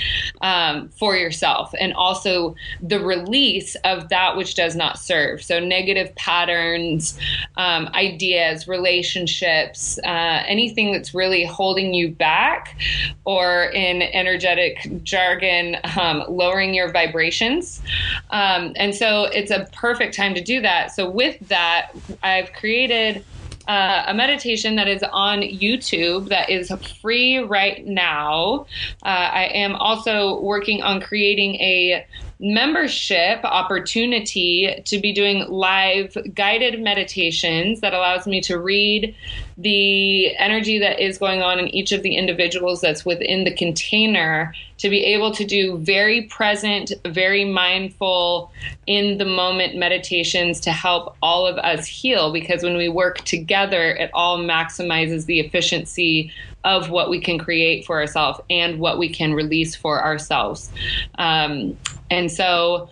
um, 0.42 0.90
for 0.90 1.16
yourself, 1.16 1.74
and 1.80 1.94
also 1.94 2.56
the 2.82 3.00
release 3.00 3.76
of 3.84 4.10
that 4.10 4.38
which 4.38 4.56
does 4.56 4.76
not 4.76 5.00
serve. 5.00 5.44
So, 5.44 5.60
negative 5.60 6.14
patterns, 6.16 7.18
um, 7.58 7.90
ideas, 7.94 8.68
relationships, 8.68 10.00
uh, 10.04 10.44
anything 10.48 10.92
that's 10.92 11.14
really 11.14 11.46
holding 11.46 11.94
you 11.94 12.12
back, 12.12 12.80
or 13.26 13.66
in 13.66 14.02
energetic 14.02 15.04
jargon, 15.04 15.78
um, 16.00 16.24
lowering 16.28 16.74
your 16.74 16.92
vibrations. 16.92 17.82
Um, 18.30 18.74
and 18.76 18.96
so, 18.96 19.26
it's 19.26 19.52
a 19.52 19.68
perfect 19.74 20.16
time 20.16 20.36
to 20.36 20.42
do 20.42 20.62
that. 20.62 20.92
So, 20.92 21.10
with 21.10 21.40
that, 21.48 21.92
I've 22.24 22.54
created 22.54 23.24
uh, 23.68 24.04
a 24.08 24.14
meditation 24.14 24.76
that 24.76 24.88
is 24.88 25.04
on 25.12 25.42
YouTube 25.42 26.30
that 26.30 26.50
is 26.50 26.72
free 27.02 27.40
right 27.40 27.86
now. 27.86 28.66
Uh, 29.04 29.08
I 29.08 29.44
am 29.54 29.76
also 29.76 30.40
working 30.42 30.82
on 30.82 31.02
creating 31.02 31.56
a 31.56 32.06
membership 32.42 33.40
opportunity 33.44 34.82
to 34.86 35.00
be 35.00 35.14
doing 35.14 35.48
live 35.48 36.18
guided 36.34 36.82
meditations 36.82 37.82
that 37.82 37.94
allows 37.94 38.26
me 38.26 38.42
to 38.42 38.58
read 38.58 39.16
the 39.60 40.36
energy 40.38 40.80
that 40.80 41.00
is 41.00 41.20
going 41.20 41.44
on 41.44 41.60
in 41.60 41.68
each 41.68 41.92
of 41.92 42.02
the 42.02 42.18
individuals 42.18 42.82
that's 42.82 43.06
within 43.06 43.44
the 43.44 43.54
container 43.54 44.56
to 44.80 44.90
be 44.90 45.06
able 45.06 45.32
to 45.32 45.46
do 45.46 45.78
very 45.78 46.24
present, 46.24 46.92
very 47.06 47.46
mindful, 47.46 48.52
in 48.88 49.20
the 49.20 49.26
moment 49.26 49.76
meditations 49.76 50.60
to 50.60 50.72
help 50.72 51.16
all 51.22 51.46
of 51.46 51.58
us 51.60 51.86
heal. 51.86 52.34
Because 52.34 52.64
when 52.64 52.76
we 52.76 52.90
work 52.90 53.20
together, 53.20 53.92
it 53.92 54.10
all 54.16 54.40
maximizes 54.40 55.28
the 55.28 55.40
efficiency 55.40 56.32
of 56.64 56.90
what 56.90 57.10
we 57.10 57.20
can 57.20 57.38
create 57.38 57.86
for 57.86 58.00
ourselves 58.00 58.40
and 58.50 58.80
what 58.80 58.98
we 58.98 59.10
can 59.10 59.34
release 59.34 59.76
for 59.76 60.04
ourselves. 60.04 60.72
Um, 61.18 61.78
and 62.10 62.32
so 62.32 62.90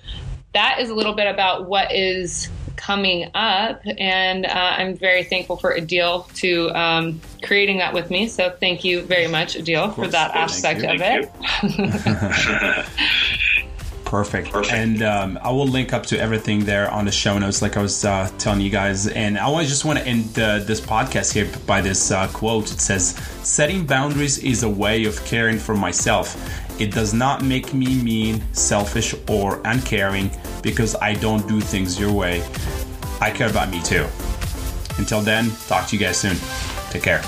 that 0.53 0.79
is 0.79 0.89
a 0.89 0.95
little 0.95 1.13
bit 1.13 1.27
about 1.27 1.67
what 1.67 1.93
is 1.93 2.49
coming 2.75 3.29
up. 3.35 3.81
And 3.97 4.45
uh, 4.45 4.49
I'm 4.77 4.95
very 4.95 5.23
thankful 5.23 5.57
for 5.57 5.75
Adil 5.75 6.33
to 6.35 6.69
um, 6.71 7.19
creating 7.43 7.79
that 7.79 7.93
with 7.93 8.09
me. 8.09 8.27
So 8.27 8.49
thank 8.49 8.83
you 8.83 9.01
very 9.01 9.27
much, 9.27 9.55
Adil, 9.55 9.93
for 9.93 10.07
that 10.07 10.33
aspect 10.33 10.83
of 10.83 11.01
it. 11.01 11.29
Perfect. 14.09 14.49
Perfect. 14.49 14.73
And 14.73 15.03
um, 15.03 15.39
I 15.43 15.51
will 15.51 15.67
link 15.67 15.93
up 15.93 16.03
to 16.07 16.19
everything 16.19 16.65
there 16.65 16.89
on 16.89 17.05
the 17.05 17.11
show 17.11 17.37
notes, 17.37 17.61
like 17.61 17.77
I 17.77 17.81
was 17.83 18.03
uh, 18.03 18.27
telling 18.39 18.59
you 18.59 18.71
guys. 18.71 19.07
And 19.07 19.37
I 19.37 19.63
just 19.65 19.85
want 19.85 19.99
to 19.99 20.07
end 20.07 20.39
uh, 20.39 20.59
this 20.59 20.81
podcast 20.81 21.31
here 21.31 21.47
by 21.67 21.79
this 21.79 22.09
uh, 22.09 22.27
quote. 22.29 22.71
It 22.71 22.79
says, 22.79 23.09
Setting 23.43 23.85
boundaries 23.85 24.39
is 24.39 24.63
a 24.63 24.69
way 24.69 25.05
of 25.05 25.23
caring 25.25 25.59
for 25.59 25.75
myself. 25.75 26.35
It 26.81 26.91
does 26.91 27.13
not 27.13 27.43
make 27.43 27.71
me 27.71 28.01
mean, 28.01 28.41
selfish, 28.51 29.13
or 29.29 29.61
uncaring 29.65 30.31
because 30.63 30.95
I 30.95 31.13
don't 31.13 31.47
do 31.47 31.61
things 31.61 31.99
your 31.99 32.11
way. 32.11 32.41
I 33.21 33.29
care 33.29 33.49
about 33.49 33.69
me 33.69 33.79
too. 33.83 34.07
Until 34.97 35.21
then, 35.21 35.51
talk 35.67 35.87
to 35.89 35.95
you 35.95 36.01
guys 36.01 36.17
soon. 36.17 36.35
Take 36.89 37.03
care. 37.03 37.21